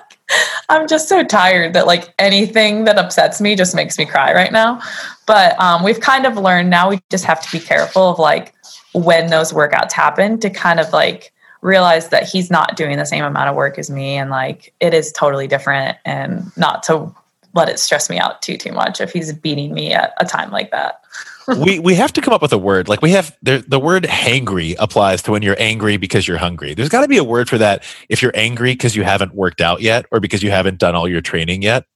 I'm 0.68 0.86
just 0.86 1.08
so 1.08 1.24
tired 1.24 1.72
that 1.74 1.86
like 1.86 2.14
anything 2.18 2.84
that 2.84 2.98
upsets 2.98 3.40
me 3.40 3.56
just 3.56 3.74
makes 3.74 3.98
me 3.98 4.06
cry 4.06 4.32
right 4.32 4.52
now. 4.52 4.80
But 5.26 5.60
um, 5.60 5.82
we've 5.82 6.00
kind 6.00 6.24
of 6.24 6.36
learned 6.36 6.70
now 6.70 6.88
we 6.88 7.00
just 7.10 7.24
have 7.24 7.42
to 7.42 7.50
be 7.50 7.58
careful 7.58 8.10
of 8.10 8.18
like 8.18 8.54
when 8.92 9.28
those 9.28 9.52
workouts 9.52 9.92
happen 9.92 10.38
to 10.40 10.50
kind 10.50 10.78
of 10.78 10.92
like 10.92 11.32
realize 11.62 12.10
that 12.10 12.28
he's 12.28 12.50
not 12.50 12.76
doing 12.76 12.96
the 12.96 13.04
same 13.04 13.24
amount 13.24 13.48
of 13.48 13.56
work 13.56 13.78
as 13.78 13.90
me 13.90 14.16
and 14.16 14.30
like 14.30 14.72
it 14.78 14.94
is 14.94 15.10
totally 15.12 15.48
different 15.48 15.98
and 16.04 16.56
not 16.56 16.82
to 16.84 17.12
let 17.56 17.68
it 17.68 17.78
stress 17.78 18.08
me 18.08 18.18
out 18.18 18.42
too 18.42 18.56
too 18.56 18.72
much 18.72 19.00
if 19.00 19.12
he's 19.12 19.32
beating 19.32 19.74
me 19.74 19.92
at 19.92 20.14
a 20.18 20.24
time 20.24 20.50
like 20.50 20.70
that. 20.70 21.02
we 21.58 21.78
we 21.78 21.94
have 21.94 22.12
to 22.12 22.20
come 22.20 22.34
up 22.34 22.42
with 22.42 22.52
a 22.52 22.58
word. 22.58 22.88
Like 22.88 23.02
we 23.02 23.12
have 23.12 23.36
the 23.42 23.64
the 23.66 23.78
word 23.78 24.04
hangry 24.04 24.74
applies 24.78 25.22
to 25.22 25.32
when 25.32 25.42
you're 25.42 25.56
angry 25.58 25.96
because 25.96 26.26
you're 26.26 26.36
hungry. 26.36 26.74
There's 26.74 26.88
got 26.88 27.02
to 27.02 27.08
be 27.08 27.18
a 27.18 27.24
word 27.24 27.48
for 27.48 27.58
that 27.58 27.84
if 28.08 28.22
you're 28.22 28.32
angry 28.34 28.72
because 28.72 28.96
you 28.96 29.04
haven't 29.04 29.34
worked 29.34 29.60
out 29.60 29.80
yet 29.80 30.06
or 30.10 30.20
because 30.20 30.42
you 30.42 30.50
haven't 30.50 30.78
done 30.78 30.94
all 30.94 31.08
your 31.08 31.20
training 31.20 31.62
yet. 31.62 31.86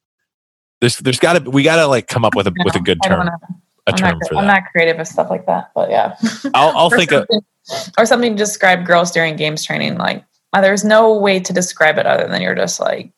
There's 0.81 0.99
there's 0.99 1.19
got 1.19 1.45
to 1.45 1.51
we 1.51 1.63
got 1.63 1.77
to 1.77 1.87
like 1.87 2.07
come 2.07 2.25
up 2.25 2.35
with 2.35 2.47
a 2.47 2.53
with 2.65 2.75
a 2.77 2.81
good 2.81 2.99
term. 3.05 3.29
A 3.29 3.93
I'm 3.93 3.97
term 3.97 4.19
not, 4.19 4.29
for 4.29 4.35
that. 4.35 4.41
I'm 4.41 4.47
not 4.47 4.63
creative 4.71 4.99
with 4.99 5.09
stuff 5.09 5.31
like 5.31 5.47
that, 5.47 5.71
but 5.75 5.91
yeah. 5.91 6.17
I'll, 6.55 6.77
I'll 6.77 6.91
think 6.91 7.13
of 7.13 7.27
or 7.99 8.07
something 8.07 8.33
to 8.33 8.39
describe 8.39 8.87
girls 8.87 9.11
during 9.11 9.37
games 9.37 9.65
training. 9.65 9.99
Like 9.99 10.25
uh, 10.53 10.61
there's 10.61 10.85
no 10.85 11.15
way 11.17 11.41
to 11.41 11.53
describe 11.53 11.99
it 11.99 12.07
other 12.07 12.27
than 12.29 12.41
you're 12.41 12.55
just 12.55 12.81
like 12.81 13.13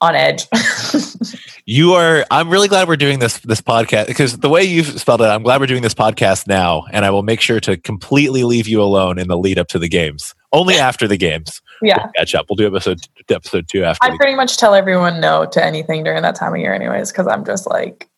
on 0.00 0.14
edge. 0.14 0.46
you 1.64 1.92
are 1.92 2.24
i'm 2.30 2.50
really 2.50 2.68
glad 2.68 2.88
we're 2.88 2.96
doing 2.96 3.18
this 3.18 3.38
this 3.40 3.60
podcast 3.60 4.06
because 4.06 4.38
the 4.38 4.48
way 4.48 4.62
you've 4.64 4.98
spelled 5.00 5.20
it 5.20 5.26
i'm 5.26 5.42
glad 5.42 5.60
we're 5.60 5.66
doing 5.66 5.82
this 5.82 5.94
podcast 5.94 6.46
now 6.46 6.84
and 6.90 7.04
i 7.04 7.10
will 7.10 7.22
make 7.22 7.40
sure 7.40 7.60
to 7.60 7.76
completely 7.76 8.44
leave 8.44 8.66
you 8.66 8.82
alone 8.82 9.18
in 9.18 9.28
the 9.28 9.36
lead 9.36 9.58
up 9.58 9.68
to 9.68 9.78
the 9.78 9.88
games. 9.88 10.34
Only 10.54 10.74
after 10.74 11.08
the 11.08 11.16
games. 11.16 11.62
Yeah. 11.80 11.96
We'll 11.98 12.12
catch 12.12 12.34
up. 12.34 12.46
We'll 12.50 12.56
do 12.56 12.66
episode 12.66 13.00
episode 13.30 13.68
two 13.68 13.84
after 13.84 14.04
i 14.06 14.16
pretty 14.16 14.34
much 14.34 14.58
tell 14.58 14.74
everyone 14.74 15.20
no 15.20 15.46
to 15.46 15.64
anything 15.64 16.04
during 16.04 16.22
that 16.22 16.34
time 16.34 16.52
of 16.52 16.58
year 16.58 16.74
anyways 16.74 17.10
because 17.10 17.26
i'm 17.26 17.44
just 17.44 17.66
like 17.66 18.08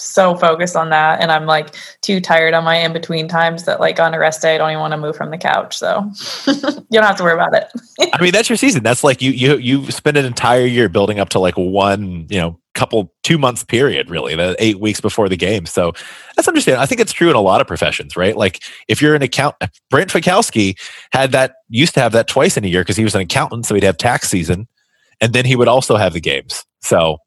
so 0.00 0.34
focused 0.34 0.76
on 0.76 0.90
that 0.90 1.20
and 1.20 1.30
i'm 1.32 1.46
like 1.46 1.74
too 2.00 2.20
tired 2.20 2.54
on 2.54 2.64
my 2.64 2.76
in 2.76 2.92
between 2.92 3.28
times 3.28 3.64
that 3.64 3.80
like 3.80 4.00
on 4.00 4.14
a 4.14 4.18
rest 4.18 4.42
day 4.42 4.54
i 4.54 4.58
don't 4.58 4.70
even 4.70 4.80
want 4.80 4.92
to 4.92 4.98
move 4.98 5.16
from 5.16 5.30
the 5.30 5.38
couch 5.38 5.76
so 5.76 6.10
you 6.90 6.98
don't 6.98 7.04
have 7.04 7.16
to 7.16 7.22
worry 7.22 7.34
about 7.34 7.54
it. 7.54 7.70
I 8.12 8.20
mean 8.20 8.32
that's 8.32 8.48
your 8.48 8.56
season. 8.56 8.82
That's 8.82 9.04
like 9.04 9.22
you 9.22 9.30
you 9.30 9.56
you 9.56 9.90
spend 9.90 10.16
an 10.16 10.24
entire 10.24 10.66
year 10.66 10.88
building 10.88 11.18
up 11.18 11.28
to 11.30 11.38
like 11.38 11.56
one 11.56 12.26
you 12.28 12.38
know 12.38 12.58
couple 12.74 13.12
two 13.24 13.36
months 13.36 13.64
period 13.64 14.08
really 14.08 14.36
the 14.36 14.54
eight 14.60 14.78
weeks 14.78 15.00
before 15.00 15.28
the 15.28 15.36
game 15.36 15.66
so 15.66 15.92
that's 16.36 16.46
understandable. 16.46 16.82
I 16.82 16.86
think 16.86 17.00
it's 17.00 17.12
true 17.12 17.28
in 17.28 17.36
a 17.36 17.40
lot 17.40 17.60
of 17.60 17.66
professions 17.66 18.16
right? 18.16 18.36
Like 18.36 18.62
if 18.88 19.02
you're 19.02 19.14
an 19.14 19.22
account 19.22 19.56
uh, 19.60 19.68
brent 19.90 20.10
fikowski 20.10 20.78
had 21.12 21.32
that 21.32 21.54
used 21.68 21.94
to 21.94 22.00
have 22.00 22.12
that 22.12 22.28
twice 22.28 22.56
in 22.56 22.64
a 22.64 22.68
year 22.68 22.82
because 22.82 22.96
he 22.96 23.04
was 23.04 23.14
an 23.14 23.20
accountant 23.22 23.66
so 23.66 23.74
he'd 23.74 23.84
have 23.84 23.96
tax 23.96 24.28
season 24.28 24.68
and 25.20 25.32
then 25.32 25.44
he 25.44 25.56
would 25.56 25.68
also 25.68 25.96
have 25.96 26.12
the 26.12 26.20
games 26.20 26.64
so 26.80 27.18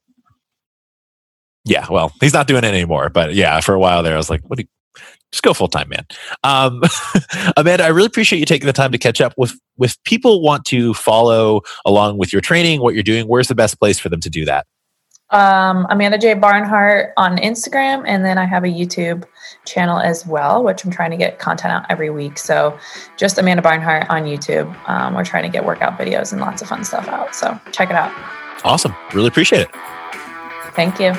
yeah, 1.66 1.88
well, 1.90 2.12
he's 2.20 2.34
not 2.34 2.48
doing 2.48 2.64
it 2.64 2.68
anymore. 2.68 3.10
But 3.10 3.34
yeah, 3.34 3.60
for 3.62 3.74
a 3.74 3.80
while 3.80 4.04
there, 4.04 4.14
I 4.14 4.18
was 4.18 4.30
like, 4.30 4.42
what 4.50 4.58
do 4.58 4.64
you, 4.64 5.02
just 5.32 5.44
go 5.44 5.54
full 5.54 5.68
time, 5.68 5.90
man. 5.90 6.06
Um, 6.44 6.82
Amanda, 7.58 7.86
I 7.86 7.88
really 7.88 8.06
appreciate 8.06 8.40
you 8.40 8.46
taking 8.46 8.68
the 8.68 8.74
time 8.74 8.92
to 8.92 8.98
catch 8.98 9.20
up 9.20 9.34
with, 9.38 9.54
with 9.78 9.98
people 10.04 10.42
want 10.42 10.66
to 10.66 10.94
follow 10.94 11.62
along 11.86 12.18
with 12.18 12.32
your 12.32 12.42
training, 12.42 12.82
what 12.82 12.94
you're 12.94 13.04
doing. 13.04 13.28
Where's 13.28 13.48
the 13.48 13.56
best 13.56 13.80
place 13.80 13.98
for 13.98 14.10
them 14.10 14.20
to 14.22 14.30
do 14.30 14.46
that? 14.46 14.68
Um, 15.32 15.88
Amanda 15.90 16.20
J. 16.20 16.36
Barnhart 16.36 17.14
on 17.18 17.38
Instagram. 17.38 18.04
And 18.06 18.24
then 18.24 18.38
I 18.38 18.46
have 18.46 18.64
a 18.64 18.68
YouTube 18.68 19.26
channel 19.66 20.00
as 20.00 20.28
well, 20.28 20.64
which 20.64 20.86
I'm 20.86 20.92
trying 20.92 21.10
to 21.10 21.18
get 21.18 21.40
content 21.40 21.74
out 21.74 21.86
every 21.90 22.12
week. 22.12 22.38
So 22.38 22.78
just 23.18 23.40
Amanda 23.40 23.64
Barnhart 23.64 24.08
on 24.12 24.26
YouTube. 24.26 24.78
Um, 24.88 25.16
we're 25.16 25.26
trying 25.26 25.44
to 25.44 25.50
get 25.50 25.66
workout 25.66 25.98
videos 25.98 26.32
and 26.32 26.40
lots 26.40 26.62
of 26.62 26.68
fun 26.68 26.84
stuff 26.84 27.08
out. 27.08 27.34
So 27.34 27.60
check 27.72 27.90
it 27.90 27.96
out. 27.96 28.14
Awesome. 28.64 28.96
Really 29.14 29.28
appreciate 29.28 29.62
it. 29.62 29.72
Thank 30.76 31.00
you. 31.00 31.14